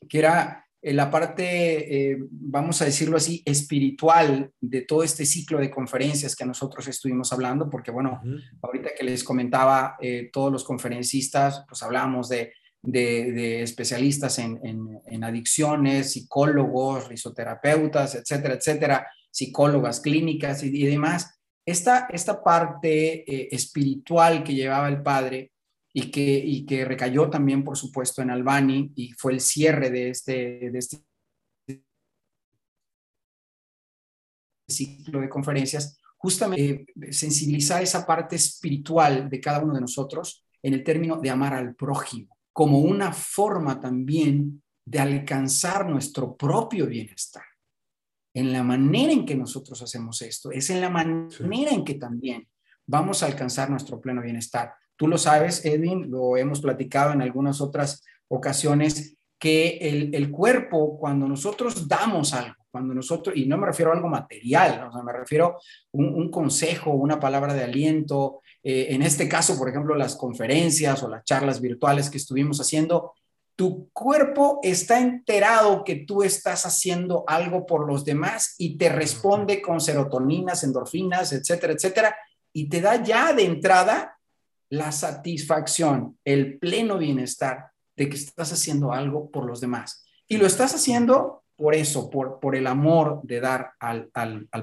que 0.07 0.19
era 0.19 0.64
la 0.93 1.09
parte, 1.09 2.17
vamos 2.29 2.81
a 2.81 2.85
decirlo 2.85 3.17
así, 3.17 3.41
espiritual 3.45 4.51
de 4.61 4.81
todo 4.81 5.01
este 5.01 5.25
ciclo 5.25 5.57
de 5.57 5.71
conferencias 5.71 6.35
que 6.35 6.45
nosotros 6.45 6.87
estuvimos 6.87 7.33
hablando, 7.33 7.69
porque 7.69 7.89
bueno, 7.89 8.21
ahorita 8.61 8.89
que 8.95 9.03
les 9.03 9.23
comentaba, 9.23 9.97
todos 10.31 10.51
los 10.51 10.63
conferencistas, 10.63 11.65
pues 11.67 11.81
hablamos 11.81 12.29
de, 12.29 12.53
especialistas 13.63 14.37
en, 14.37 14.59
en, 15.07 15.23
adicciones, 15.23 16.11
psicólogos, 16.11 17.07
risoterapeutas, 17.07 18.13
etcétera, 18.13 18.53
etcétera, 18.53 19.07
psicólogas 19.31 20.01
clínicas 20.01 20.61
y, 20.63 20.67
y 20.67 20.85
demás. 20.85 21.39
Esta, 21.65 22.07
esta 22.11 22.43
parte 22.43 23.55
espiritual 23.55 24.43
que 24.43 24.53
llevaba 24.53 24.87
el 24.87 25.01
padre, 25.01 25.51
y 25.97 26.11
que, 26.11 26.21
y 26.21 26.65
que 26.65 26.83
recayó 26.83 27.29
también, 27.29 27.63
por 27.63 27.77
supuesto, 27.77 28.21
en 28.21 28.29
Albani 28.29 28.91
y 28.95 29.13
fue 29.13 29.31
el 29.31 29.39
cierre 29.39 29.89
de 29.89 30.09
este, 30.09 30.69
de 30.69 30.77
este 30.77 31.05
ciclo 34.67 35.21
de 35.21 35.29
conferencias, 35.29 35.97
justamente 36.17 36.85
eh, 37.01 37.13
sensibilizar 37.13 37.81
esa 37.81 38.05
parte 38.05 38.35
espiritual 38.35 39.29
de 39.29 39.39
cada 39.39 39.63
uno 39.63 39.73
de 39.73 39.79
nosotros 39.79 40.45
en 40.61 40.73
el 40.73 40.83
término 40.83 41.15
de 41.15 41.29
amar 41.29 41.53
al 41.53 41.75
prójimo, 41.75 42.37
como 42.51 42.79
una 42.79 43.13
forma 43.13 43.79
también 43.79 44.61
de 44.83 44.99
alcanzar 44.99 45.89
nuestro 45.89 46.35
propio 46.35 46.87
bienestar. 46.87 47.45
En 48.33 48.51
la 48.51 48.63
manera 48.63 49.13
en 49.13 49.25
que 49.25 49.35
nosotros 49.35 49.81
hacemos 49.81 50.21
esto, 50.21 50.51
es 50.51 50.69
en 50.71 50.81
la 50.81 50.89
manera 50.89 51.71
en 51.71 51.85
que 51.85 51.93
también 51.93 52.49
vamos 52.85 53.23
a 53.23 53.27
alcanzar 53.27 53.69
nuestro 53.69 54.01
pleno 54.01 54.21
bienestar. 54.21 54.73
Tú 54.95 55.07
lo 55.07 55.17
sabes, 55.17 55.65
Edwin, 55.65 56.09
lo 56.09 56.37
hemos 56.37 56.61
platicado 56.61 57.13
en 57.13 57.21
algunas 57.21 57.61
otras 57.61 58.03
ocasiones, 58.27 59.15
que 59.37 59.77
el, 60.13 60.31
cuerpo, 60.31 60.97
cuando 60.97 61.27
nosotros 61.27 61.87
damos 61.87 62.33
algo, 62.33 62.55
cuando 62.71 62.93
nosotros, 62.93 63.35
y 63.35 63.45
no 63.45 63.57
me 63.57 63.67
refiero 63.67 63.91
a 63.91 63.95
algo 63.95 64.07
material, 64.07 64.87
o 64.87 64.91
sea, 64.91 65.03
me 65.03 65.13
refiero 65.13 65.45
a 65.47 65.57
un, 65.91 66.31
consejo, 66.31 66.91
una 66.91 67.19
palabra 67.19 67.53
de 67.53 67.63
aliento, 67.63 68.41
eh, 68.63 68.87
en 68.89 69.01
este 69.01 69.29
caso, 69.29 69.57
por 69.57 69.69
ejemplo, 69.69 69.93
las 69.95 70.15
conferencias 70.15 71.03
o 71.03 71.09
las 71.09 71.23
charlas 71.25 71.61
virtuales 71.61 72.09
que 72.09 72.17
estuvimos 72.17 72.59
haciendo, 72.59 73.13
tu 73.55 73.89
cuerpo 73.93 74.59
está 74.63 74.99
enterado 74.99 75.83
que 75.83 75.95
tú 75.97 76.23
estás 76.23 76.65
haciendo 76.65 77.23
algo 77.27 77.65
por 77.65 77.87
los 77.87 78.03
demás 78.03 78.55
y 78.57 78.77
te 78.77 78.89
responde 78.89 79.61
con 79.61 79.79
serotoninas, 79.79 80.63
endorfinas, 80.63 81.31
etcétera, 81.31 81.73
etcétera, 81.73 82.15
y 82.51 82.67
te 82.67 82.81
da 82.81 83.01
ya 83.01 83.33
de 83.33 83.45
entrada 83.45 84.14
la 84.69 84.91
satisfacción, 84.91 86.17
el 86.23 86.57
pleno 86.59 86.97
bienestar 86.97 87.71
de 87.95 88.09
que 88.09 88.15
estás 88.15 88.51
haciendo 88.51 88.91
algo 88.91 89.31
por 89.31 89.45
los 89.45 89.61
demás. 89.61 90.05
Y 90.27 90.37
lo 90.37 90.45
estás 90.45 90.73
haciendo 90.73 91.43
por 91.55 91.75
eso, 91.75 92.09
por, 92.09 92.39
por 92.39 92.55
el 92.55 92.67
amor 92.67 93.21
de 93.23 93.39
dar 93.39 93.73
al, 93.79 94.09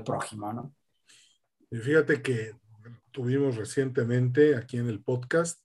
prójimo, 0.04 0.52
¿no? 0.52 0.74
Y 1.70 1.78
fíjate 1.78 2.20
que 2.20 2.54
tuvimos 3.10 3.56
recientemente 3.56 4.56
aquí 4.56 4.76
en 4.76 4.88
el 4.88 5.02
podcast 5.02 5.60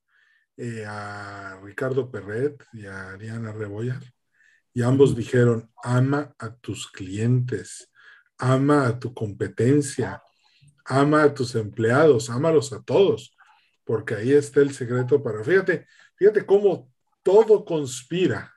eh, 0.55 0.85
a 0.87 1.59
Ricardo 1.61 2.09
Perret 2.09 2.63
y 2.73 2.85
a 2.85 3.09
Ariana 3.09 3.51
Rebollar, 3.51 4.01
y 4.73 4.83
ambos 4.83 5.15
dijeron, 5.15 5.71
ama 5.83 6.35
a 6.37 6.55
tus 6.55 6.89
clientes, 6.89 7.91
ama 8.37 8.87
a 8.87 8.99
tu 8.99 9.13
competencia, 9.13 10.21
ama 10.85 11.23
a 11.23 11.33
tus 11.33 11.55
empleados, 11.55 12.29
ámalos 12.29 12.71
a 12.73 12.81
todos 12.81 13.36
porque 13.87 14.15
ahí 14.15 14.33
está 14.33 14.59
el 14.59 14.73
secreto 14.73 15.23
para, 15.23 15.41
fíjate, 15.45 15.87
fíjate 16.17 16.45
cómo 16.45 16.91
todo 17.23 17.63
conspira 17.63 18.53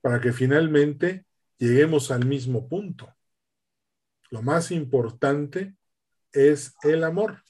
para 0.00 0.20
que 0.20 0.32
finalmente 0.32 1.26
lleguemos 1.58 2.12
al 2.12 2.24
mismo 2.24 2.68
punto. 2.68 3.12
Lo 4.30 4.42
más 4.42 4.70
importante 4.70 5.74
es 6.32 6.72
el 6.84 7.02
amor. 7.02 7.42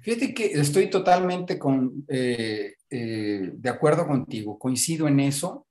Fíjate 0.00 0.34
que 0.34 0.52
estoy 0.52 0.90
totalmente 0.90 1.58
con, 1.58 2.04
eh, 2.06 2.74
eh, 2.90 3.50
de 3.54 3.68
acuerdo 3.70 4.06
contigo, 4.06 4.58
coincido 4.58 5.08
en 5.08 5.20
eso. 5.20 5.66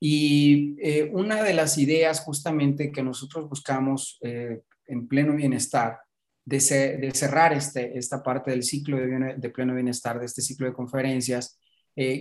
Y 0.00 0.74
eh, 0.80 1.10
una 1.12 1.42
de 1.42 1.52
las 1.52 1.76
ideas 1.76 2.20
justamente 2.20 2.90
que 2.90 3.02
nosotros 3.02 3.46
buscamos 3.46 4.18
en 4.22 5.06
pleno 5.06 5.36
bienestar, 5.36 5.98
de, 6.44 6.60
cerrar 6.60 7.52
este, 7.52 7.96
esta 7.96 8.22
parte 8.22 8.50
del 8.50 8.62
ciclo 8.62 8.96
de, 8.96 9.50
pleno 9.50 9.74
bienestar, 9.74 10.18
de 10.18 10.26
este 10.26 10.42
ciclo 10.42 10.66
de 10.66 10.72
conferencias, 10.72 11.58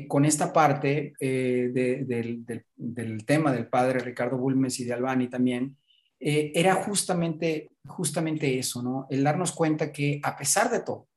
con 0.08 0.26
esta 0.26 0.52
parte 0.52 1.14
del, 1.20 2.06
del, 2.76 3.26
tema 3.26 3.54
del 3.54 3.68
padre 3.68 4.00
Ricardo 4.00 4.38
Bulmes 4.38 4.80
y 4.80 4.84
de 4.84 4.94
Albani 4.94 5.30
también, 5.30 5.78
era 6.20 6.76
justamente, 6.76 7.72
justamente 7.86 8.60
eso, 8.60 8.84
¿no? 8.84 9.08
El 9.10 9.24
darnos 9.24 9.54
cuenta 9.54 9.92
que 9.92 10.20
a 10.22 10.36
pesar 10.36 10.70
de 10.70 10.82
todo, 10.82 11.08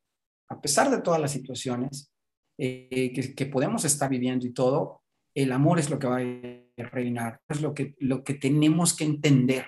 a 0.53 0.61
pesar 0.61 0.91
de 0.91 1.01
todas 1.01 1.21
las 1.21 1.33
situaciones 1.33 2.13
eh, 2.59 3.13
que, 3.35 3.47
podemos 3.47 3.85
estar 3.85 4.11
viviendo 4.11 4.47
y 4.47 4.53
todo, 4.53 5.03
el 5.35 5.51
amor 5.51 5.79
es 5.79 5.89
lo 5.89 5.99
que 5.99 6.07
va 6.07 6.19
a 6.19 6.85
reinar, 6.91 7.41
es 7.49 7.63
lo 7.63 7.73
que, 7.73 7.95
lo 7.99 8.23
que 8.23 8.35
tenemos 8.35 8.95
que 8.95 9.05
entender. 9.05 9.67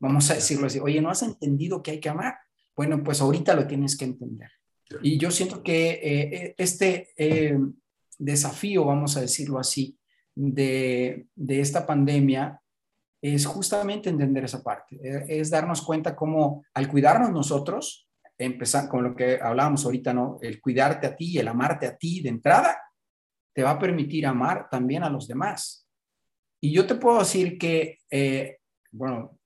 Vamos 0.00 0.30
a 0.30 0.34
decirlo 0.34 0.66
así, 0.66 0.80
oye, 0.80 1.00
¿no 1.00 1.10
has 1.10 1.22
entendido 1.22 1.82
que 1.82 1.92
hay 1.92 2.00
que 2.00 2.08
amar? 2.08 2.34
Bueno, 2.76 3.02
pues 3.02 3.20
ahorita 3.20 3.54
lo 3.54 3.66
tienes 3.66 3.96
que 3.96 4.04
entender. 4.04 4.50
Y 5.02 5.18
yo 5.18 5.30
siento 5.30 5.62
que 5.62 5.90
eh, 5.90 6.34
eh, 6.34 6.54
este 6.58 7.14
desafío, 8.18 8.84
vamos 8.84 9.16
a 9.16 9.20
decirlo 9.20 9.58
así, 9.58 9.98
de, 10.34 11.26
de, 11.34 11.60
esta 11.60 11.86
pandemia 11.86 12.60
es 13.20 13.46
justamente 13.46 14.08
entender 14.08 14.44
esa 14.44 14.62
parte, 14.62 14.98
es 15.28 15.50
darnos 15.50 15.82
cuenta 15.82 16.16
cómo 16.16 16.64
al 16.74 16.88
cuidarnos 16.88 17.30
nosotros, 17.30 18.08
empezar 18.38 18.88
con 18.88 19.04
lo 19.04 19.14
que 19.14 19.38
hablábamos 19.40 19.84
ahorita, 19.84 20.12
¿no? 20.12 20.38
El 20.42 20.60
cuidarte 20.60 21.06
a 21.06 21.16
ti, 21.16 21.38
el 21.38 21.48
amarte 21.48 21.86
a 21.86 21.96
ti 21.96 22.20
de 22.20 22.30
entrada, 22.30 22.78
te 23.52 23.62
va 23.62 23.72
a 23.72 23.78
permitir 23.78 24.26
amar 24.26 24.68
también 24.70 25.02
a 25.02 25.10
los 25.10 25.28
demás. 25.28 25.86
Y 26.60 26.72
yo 26.72 26.86
te 26.86 26.94
puedo 26.94 27.18
decir 27.18 27.58
que, 27.58 27.98
eh, 28.10 28.58
bueno, 28.90 29.38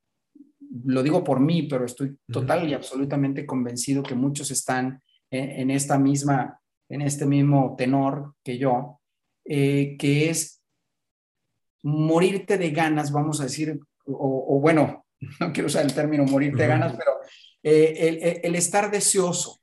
lo 0.85 1.02
digo 1.02 1.24
por 1.24 1.40
mí, 1.40 1.64
pero 1.64 1.85
estoy 1.85 2.16
total 2.31 2.68
y 2.68 2.74
absolutamente 2.74 3.46
convencido 3.46 4.02
que 4.02 4.14
muchos 4.14 4.50
están 4.50 5.02
en, 5.31 5.70
esta 5.70 5.98
misma, 5.98 6.61
en 6.88 7.02
este 7.02 7.26
mismo 7.26 7.74
tenor 7.76 8.35
que 8.44 8.59
yo, 8.59 9.00
eh, 9.44 9.96
que 9.98 10.31
es 10.31 10.62
morirte 11.83 12.59
de 12.59 12.70
ganas, 12.70 13.12
vamos 13.12 13.40
a 13.40 13.44
decir, 13.44 13.79
o, 14.07 14.57
o 14.57 14.61
bueno, 14.61 15.07
no 15.40 15.52
quiero 15.52 15.66
usar 15.66 15.85
el 15.85 15.94
término 15.94 16.24
morirte 16.24 16.62
de 16.62 16.68
ganas, 16.68 16.94
pero 16.96 17.12
eh, 17.68 18.40
el, 18.44 18.55
estar 18.55 18.92
deseoso 18.92 19.61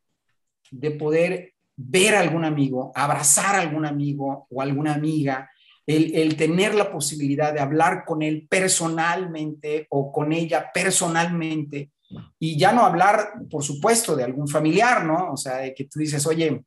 de 0.71 0.91
poder 0.91 1.53
ver 1.77 2.15
a 2.15 2.19
algún 2.19 2.43
amigo, 2.43 2.91
abrazar 2.95 3.55
a 3.55 3.61
algún 3.61 3.85
amigo 3.85 4.45
o 4.49 4.61
alguna 4.61 4.93
amiga, 4.93 5.49
el, 5.85 6.35
tener 6.37 6.75
la 6.75 6.91
posibilidad 6.91 7.53
de 7.53 7.59
hablar 7.59 8.05
con 8.05 8.21
él 8.21 8.47
personalmente 8.49 9.87
o 9.89 10.11
con 10.11 10.31
ella 10.31 10.71
personalmente, 10.73 11.91
y 12.39 12.57
ya 12.57 12.71
no 12.71 12.85
hablar, 12.85 13.33
por 13.49 13.63
supuesto, 13.63 14.15
de 14.15 14.23
algún 14.23 14.47
familiar, 14.47 15.03
¿no? 15.03 15.31
O 15.33 15.37
sea, 15.37 15.57
de 15.57 15.73
que 15.73 15.85
tú 15.85 15.99
dices, 15.99 16.25
oye, 16.27 16.63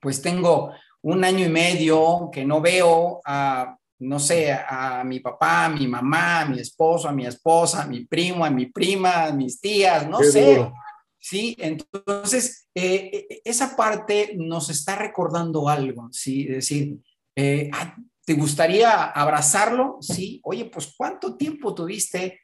pues 0.00 0.22
tengo 0.22 0.72
un 1.02 1.24
año 1.24 1.44
y 1.44 1.48
medio 1.48 2.30
que 2.32 2.44
no 2.44 2.60
veo 2.60 3.20
a, 3.24 3.76
no 3.98 4.18
sé, 4.20 4.52
a 4.52 5.02
mi 5.04 5.20
papá, 5.20 5.64
a 5.64 5.68
mi 5.70 5.88
mamá, 5.88 6.42
a 6.42 6.46
mi 6.46 6.60
esposo, 6.60 7.08
a 7.08 7.12
mi 7.12 7.26
esposa, 7.26 7.82
a 7.82 7.86
mi 7.86 8.04
primo, 8.04 8.44
a 8.44 8.50
mi 8.50 8.66
prima, 8.66 9.24
a 9.24 9.32
mis 9.32 9.60
tías, 9.60 10.08
no 10.08 10.20
sé. 10.20 10.70
Sí, 11.28 11.56
entonces 11.58 12.68
eh, 12.72 13.10
eh, 13.12 13.40
esa 13.44 13.74
parte 13.74 14.34
nos 14.36 14.70
está 14.70 14.94
recordando 14.94 15.68
algo, 15.68 16.08
¿sí? 16.12 16.46
Es 16.48 16.54
decir, 16.54 16.98
eh, 17.34 17.68
ah, 17.72 17.96
¿te 18.26 18.34
gustaría 18.34 19.04
abrazarlo? 19.04 19.96
Sí, 20.02 20.40
oye, 20.44 20.66
pues 20.66 20.92
¿cuánto 20.94 21.36
tiempo 21.36 21.74
tuviste 21.74 22.40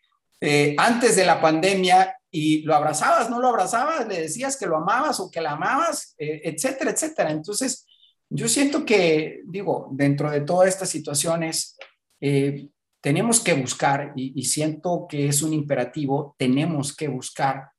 antes 0.77 1.15
de 1.15 1.25
la 1.25 1.41
pandemia 1.41 2.17
y 2.31 2.63
lo 2.63 2.75
abrazabas, 2.75 3.31
no 3.31 3.39
lo 3.39 3.49
abrazabas, 3.49 4.09
le 4.09 4.23
decías 4.23 4.57
que 4.57 4.67
lo 4.67 4.79
amabas 4.79 5.21
o 5.21 5.31
que 5.31 5.41
la 5.41 5.53
amabas, 5.53 6.15
etcétera, 6.19 6.91
etcétera? 6.91 7.31
Entonces, 7.31 7.87
yo 8.35 8.49
siento 8.49 8.87
que, 8.87 9.43
digo, 9.45 9.91
dentro 9.93 10.31
de 10.31 10.41
todas 10.41 10.69
estas 10.69 10.89
situaciones, 10.89 11.77
eh, 12.19 12.71
tenemos 13.03 13.41
que 13.41 13.53
buscar, 13.53 14.15
y, 14.17 14.43
siento 14.45 15.07
que 15.07 15.27
es 15.27 15.43
un 15.43 15.53
imperativo, 15.53 16.35
tenemos 16.39 16.97
que 16.97 17.09
buscar 17.09 17.73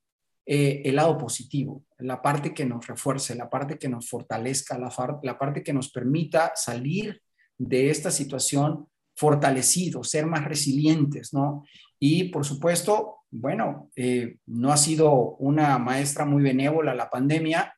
eh, 0.45 0.83
el 0.85 0.97
lado 0.97 1.17
positivo, 1.17 1.85
la 1.97 2.21
parte 2.21 2.53
que 2.53 2.65
nos 2.65 2.85
refuerce, 2.85 3.33
la 3.33 3.49
parte 3.49 3.79
que 3.79 3.89
nos 3.89 4.07
fortalezca, 4.07 4.77
la 4.77 5.39
parte 5.39 5.63
que 5.63 5.73
nos 5.73 5.89
permita 5.89 6.51
salir 6.53 7.19
de 7.57 7.89
esta 7.89 8.11
situación 8.11 8.87
fortalecidos, 9.15 10.09
ser 10.09 10.25
más 10.25 10.43
resilientes, 10.45 11.33
¿no? 11.33 11.63
Y 11.99 12.25
por 12.25 12.45
supuesto, 12.45 13.19
bueno, 13.31 13.89
eh, 13.95 14.37
no 14.47 14.71
ha 14.71 14.77
sido 14.77 15.13
una 15.37 15.77
maestra 15.77 16.25
muy 16.25 16.43
benévola 16.43 16.93
la 16.93 17.09
pandemia, 17.09 17.75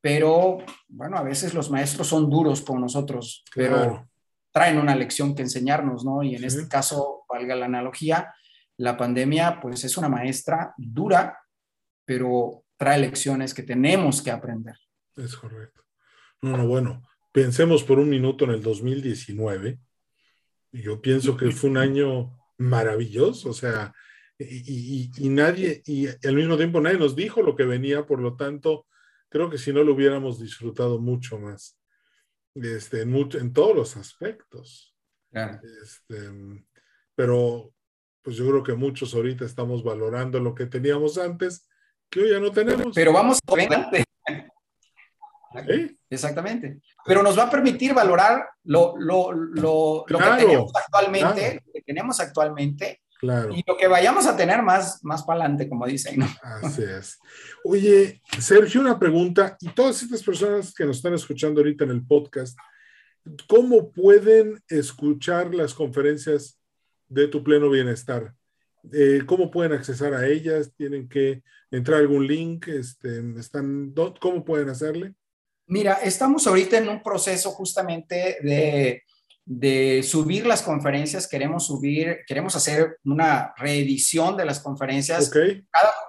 pero 0.00 0.58
bueno, 0.88 1.18
a 1.18 1.22
veces 1.22 1.54
los 1.54 1.70
maestros 1.70 2.06
son 2.06 2.30
duros 2.30 2.62
con 2.62 2.80
nosotros, 2.80 3.44
pero 3.54 4.08
traen 4.52 4.78
una 4.78 4.94
lección 4.94 5.34
que 5.34 5.42
enseñarnos, 5.42 6.04
¿no? 6.04 6.22
Y 6.22 6.34
en 6.34 6.44
este 6.44 6.68
caso, 6.68 7.24
valga 7.28 7.54
la 7.54 7.66
analogía, 7.66 8.32
la 8.78 8.96
pandemia 8.96 9.60
pues 9.60 9.84
es 9.84 9.96
una 9.96 10.08
maestra 10.08 10.72
dura, 10.76 11.38
pero 12.04 12.64
trae 12.76 12.98
lecciones 12.98 13.52
que 13.52 13.64
tenemos 13.64 14.22
que 14.22 14.30
aprender. 14.30 14.76
Es 15.16 15.36
correcto. 15.36 15.82
No, 16.40 16.56
no, 16.56 16.66
bueno, 16.66 17.02
pensemos 17.32 17.82
por 17.82 17.98
un 17.98 18.08
minuto 18.08 18.44
en 18.44 18.52
el 18.52 18.62
2019. 18.62 19.78
Y 20.72 20.82
yo 20.82 21.00
pienso 21.00 21.36
que 21.36 21.50
fue 21.50 21.70
un 21.70 21.78
año 21.78 22.38
maravilloso, 22.58 23.50
o 23.50 23.54
sea, 23.54 23.94
y, 24.38 25.10
y, 25.16 25.28
nadie, 25.28 25.82
y 25.86 26.06
al 26.06 26.34
mismo 26.34 26.56
tiempo 26.56 26.80
nadie 26.80 26.98
nos 26.98 27.16
dijo 27.16 27.42
lo 27.42 27.56
que 27.56 27.64
venía, 27.64 28.06
por 28.06 28.20
lo 28.20 28.36
tanto, 28.36 28.86
creo 29.28 29.50
que 29.50 29.58
si 29.58 29.72
no 29.72 29.82
lo 29.82 29.94
hubiéramos 29.94 30.38
disfrutado 30.38 31.00
mucho 31.00 31.38
más, 31.38 31.78
este, 32.54 33.02
en, 33.02 33.14
en 33.14 33.52
todos 33.52 33.74
los 33.74 33.96
aspectos. 33.96 34.94
Este, 35.32 36.30
pero 37.14 37.72
pues 38.22 38.36
yo 38.36 38.48
creo 38.48 38.62
que 38.62 38.74
muchos 38.74 39.14
ahorita 39.14 39.44
estamos 39.44 39.82
valorando 39.82 40.40
lo 40.40 40.54
que 40.54 40.66
teníamos 40.66 41.18
antes, 41.18 41.68
que 42.10 42.20
hoy 42.20 42.30
ya 42.30 42.40
no 42.40 42.50
tenemos. 42.50 42.94
Pero 42.94 43.12
vamos 43.12 43.38
adelante. 43.46 44.04
Exactamente. 46.10 46.80
Pero 47.04 47.22
nos 47.22 47.38
va 47.38 47.44
a 47.44 47.50
permitir 47.50 47.94
valorar 47.94 48.48
lo, 48.64 48.94
lo, 48.98 49.32
lo, 49.32 50.04
lo 50.06 50.18
que 50.18 50.24
tenemos 50.36 50.72
actualmente, 50.74 51.62
lo 51.66 51.72
que 51.72 51.82
tenemos 51.82 52.20
actualmente, 52.20 53.00
Claro. 53.18 53.52
Y 53.52 53.64
lo 53.66 53.76
que 53.76 53.88
vayamos 53.88 54.26
a 54.26 54.36
tener 54.36 54.62
más, 54.62 55.02
más 55.02 55.24
para 55.24 55.40
adelante, 55.40 55.68
como 55.68 55.86
dicen. 55.86 56.22
Así 56.42 56.84
es. 56.84 57.18
Oye, 57.64 58.22
Sergio, 58.38 58.80
una 58.80 58.98
pregunta. 58.98 59.56
Y 59.60 59.70
todas 59.70 60.00
estas 60.02 60.22
personas 60.22 60.72
que 60.72 60.84
nos 60.84 60.98
están 60.98 61.14
escuchando 61.14 61.60
ahorita 61.60 61.82
en 61.82 61.90
el 61.90 62.06
podcast, 62.06 62.56
¿cómo 63.48 63.90
pueden 63.90 64.62
escuchar 64.68 65.52
las 65.52 65.74
conferencias 65.74 66.60
de 67.08 67.26
tu 67.26 67.42
pleno 67.42 67.68
bienestar? 67.68 68.34
Eh, 68.92 69.22
¿Cómo 69.26 69.50
pueden 69.50 69.72
accesar 69.72 70.14
a 70.14 70.26
ellas? 70.28 70.72
¿Tienen 70.76 71.08
que 71.08 71.42
entrar 71.72 71.98
a 71.98 72.00
algún 72.02 72.24
link? 72.24 72.68
Este, 72.68 73.18
están, 73.36 73.94
¿Cómo 74.20 74.44
pueden 74.44 74.68
hacerle? 74.68 75.14
Mira, 75.68 76.00
estamos 76.02 76.46
ahorita 76.46 76.78
en 76.78 76.88
un 76.88 77.02
proceso 77.02 77.50
justamente 77.52 78.38
de 78.42 79.02
de 79.50 80.02
subir 80.02 80.46
las 80.46 80.60
conferencias, 80.60 81.26
queremos 81.26 81.68
subir, 81.68 82.18
queremos 82.26 82.54
hacer 82.54 82.98
una 83.04 83.54
reedición 83.56 84.36
de 84.36 84.44
las 84.44 84.60
conferencias. 84.60 85.32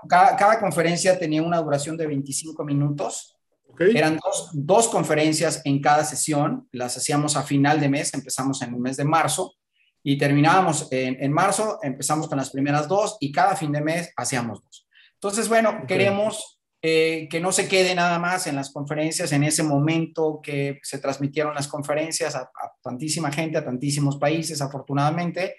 Cada, 0.10 0.60
conferencia 0.60 1.17
tenía 1.17 1.41
una 1.41 1.62
duración 1.62 1.95
de 1.95 2.06
25 2.06 2.65
minutos. 2.65 3.38
Eran 3.80 4.19
dos, 4.52 4.89
conferencias 4.89 5.62
en 5.63 5.82
cada 5.82 6.04
sesión, 6.04 6.67
las 6.74 6.98
hacíamos 6.98 7.38
a 7.38 7.43
final 7.43 7.80
de 7.80 7.88
mes, 7.88 8.13
empezamos 8.13 8.62
en 8.62 8.74
el 8.74 8.80
mes 8.82 8.98
de 8.98 9.06
marzo 9.06 9.56
y 10.04 10.17
terminábamos 10.17 10.89
en, 10.91 11.32
marzo, 11.32 11.80
empezamos 11.82 12.28
con 12.28 12.38
las 12.38 12.50
primeras 12.50 12.89
dos 12.89 13.15
y 13.22 13.32
cada 13.32 13.56
fin 13.56 13.72
de 13.72 13.80
mes 13.80 14.12
hacíamos 14.17 14.62
dos. 14.62 14.86
Entonces, 15.13 15.48
bueno, 15.48 15.86
queremos 15.88 16.59
eh, 16.82 17.28
que 17.30 17.42
no 17.42 17.52
se 17.52 17.68
quede 17.68 17.94
nada 17.94 18.20
más 18.20 18.48
en 18.48 18.56
las 18.56 18.72
conferencias, 18.72 19.34
en 19.34 19.44
ese 19.44 19.63
momento 19.63 20.39
que 20.42 20.80
se 20.82 21.00
transmitieron 21.00 21.54
las 21.54 21.68
conferencias 21.68 22.36
a, 22.36 22.50
tantísima 22.82 23.32
gente, 23.32 23.58
a 23.58 23.65
tantísimos 23.65 24.18
países, 24.18 24.62
afortunadamente, 24.62 25.58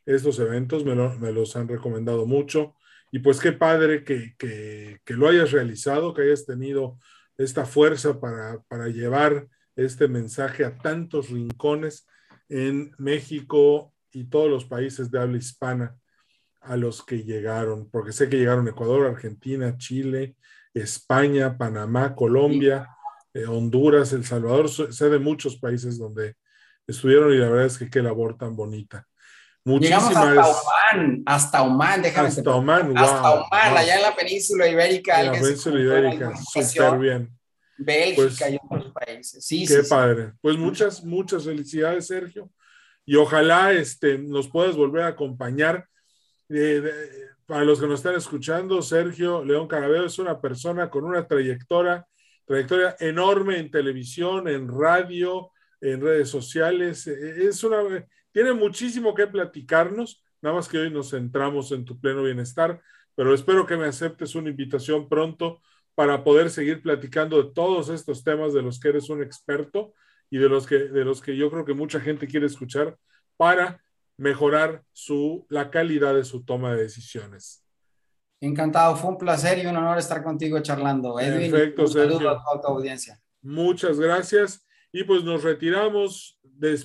estos 0.05 0.39
eventos, 0.39 0.85
me, 0.85 0.95
los 1.33 1.55
han 1.57 1.67
recomendado 1.67 2.25
mucho. 2.25 2.75
Y 3.11 3.19
pues 3.19 3.41
qué 3.41 3.51
padre 3.51 4.05
que, 4.05 4.35
que, 4.37 5.01
que, 5.03 5.13
lo 5.13 5.27
hayas 5.27 5.51
realizado, 5.51 6.13
que 6.13 6.21
hayas 6.21 6.45
tenido 6.45 6.97
esta 7.37 7.65
fuerza 7.65 8.21
para, 8.21 8.61
para 8.69 8.87
llevar 8.87 9.47
este 9.75 10.07
mensaje 10.07 10.65
a 10.65 10.77
tantos 10.77 11.29
rincones 11.29 12.07
en 12.49 12.93
México 12.97 13.93
y 14.11 14.25
todos 14.25 14.49
los 14.49 14.65
países 14.65 15.11
de 15.11 15.19
habla 15.19 15.37
hispana 15.37 15.95
a 16.61 16.77
los 16.77 17.03
que 17.03 17.23
llegaron, 17.23 17.89
porque 17.91 18.11
sé 18.11 18.29
que 18.29 18.37
llegaron 18.37 18.67
Ecuador, 18.67 19.05
Argentina, 19.05 19.77
Chile, 19.77 20.35
España, 20.73 21.57
Panamá, 21.57 22.15
Colombia, 22.15 22.89
eh, 23.33 23.45
Honduras, 23.45 24.13
El 24.13 24.25
Salvador, 24.25 24.69
sé 24.69 25.09
de 25.09 25.19
muchos 25.19 25.57
países 25.57 25.97
donde 25.97 26.35
estuvieron 26.87 27.33
y 27.33 27.37
la 27.37 27.49
verdad 27.49 27.67
es 27.67 27.77
que 27.77 27.89
qué 27.89 28.01
labor 28.01 28.37
tan 28.37 28.55
bonita. 28.55 29.05
Muchísimas 29.63 30.09
Llegamos 30.09 30.37
hasta 30.37 30.61
Oman, 30.61 31.23
hasta 31.25 31.61
Oman, 31.63 32.01
déjame 32.01 32.27
Hasta 32.27 32.55
Oman, 32.55 32.93
wow, 32.93 32.97
Hasta 32.97 33.31
Oman, 33.31 33.77
allá 33.77 33.95
en 33.95 34.01
la 34.03 34.15
península 34.15 34.67
ibérica. 34.67 35.21
En 35.21 35.27
la 35.27 35.31
península 35.33 35.79
ibérica, 35.79 36.33
súper 36.37 36.99
bien. 36.99 37.31
Bélgica 37.77 38.45
pues, 38.47 38.53
y 38.53 38.59
otros 38.61 38.93
países. 38.93 39.45
Sí, 39.45 39.65
qué 39.67 39.83
padre. 39.83 40.33
Pues 40.41 40.57
muchas, 40.57 41.03
muchas 41.03 41.45
felicidades, 41.45 42.07
Sergio. 42.07 42.49
Y 43.05 43.15
ojalá 43.15 43.71
este, 43.73 44.17
nos 44.17 44.49
puedas 44.49 44.75
volver 44.75 45.03
a 45.03 45.07
acompañar. 45.07 45.87
para 47.45 47.63
los 47.63 47.79
que 47.79 47.87
nos 47.87 47.99
están 47.99 48.15
escuchando, 48.15 48.81
Sergio 48.81 49.43
León 49.43 49.67
Carabeo 49.67 50.05
es 50.05 50.17
una 50.19 50.39
persona 50.41 50.89
con 50.89 51.03
una 51.03 51.27
trayectoria, 51.27 52.05
trayectoria 52.45 52.95
enorme 52.99 53.59
en 53.59 53.69
televisión, 53.69 54.47
en 54.47 54.67
radio, 54.67 55.51
en 55.81 56.01
redes 56.01 56.29
sociales. 56.29 57.05
E, 57.07 57.47
es 57.47 57.63
una, 57.63 57.83
tiene 58.31 58.53
muchísimo 58.53 59.13
que 59.13 59.27
platicarnos, 59.27 60.23
nada 60.41 60.55
más 60.55 60.67
que 60.67 60.79
hoy 60.79 60.89
nos 60.89 61.11
centramos 61.11 61.71
en 61.71 61.85
tu 61.85 61.99
pleno 61.99 62.23
bienestar, 62.23 62.81
pero 63.15 63.33
espero 63.33 63.65
que 63.65 63.77
me 63.77 63.85
aceptes 63.85 64.35
una 64.35 64.49
invitación 64.49 65.07
pronto 65.07 65.61
para 65.95 66.23
poder 66.23 66.49
seguir 66.49 66.81
platicando 66.81 67.41
de 67.41 67.51
todos 67.51 67.89
estos 67.89 68.23
temas 68.23 68.53
de 68.53 68.61
los 68.61 68.79
que 68.79 68.89
eres 68.89 69.09
un 69.09 69.23
experto 69.23 69.93
y 70.29 70.37
de 70.37 70.49
los 70.49 70.67
que, 70.67 70.77
de 70.77 71.05
los 71.05 71.21
que 71.21 71.35
yo 71.35 71.49
creo 71.49 71.65
que 71.65 71.73
mucha 71.73 71.99
gente 71.99 72.27
quiere 72.27 72.45
escuchar 72.45 72.97
para 73.37 73.81
mejorar 74.17 74.83
su, 74.91 75.45
la 75.49 75.71
calidad 75.71 76.13
de 76.15 76.23
su 76.23 76.43
toma 76.43 76.73
de 76.73 76.83
decisiones. 76.83 77.65
Encantado, 78.41 78.95
fue 78.95 79.11
un 79.11 79.17
placer 79.17 79.59
y 79.59 79.65
un 79.65 79.75
honor 79.77 79.97
estar 79.97 80.23
contigo 80.23 80.59
charlando. 80.59 81.19
Edwin, 81.19 81.51
Perfecto, 81.51 81.83
un 81.83 81.87
saludo 81.87 82.29
a 82.29 82.43
toda 82.43 82.61
tu 82.61 82.67
audiencia. 82.67 83.19
Muchas 83.41 83.99
gracias 83.99 84.65
y 84.91 85.03
pues 85.03 85.23
nos 85.23 85.43
retiramos, 85.43 86.39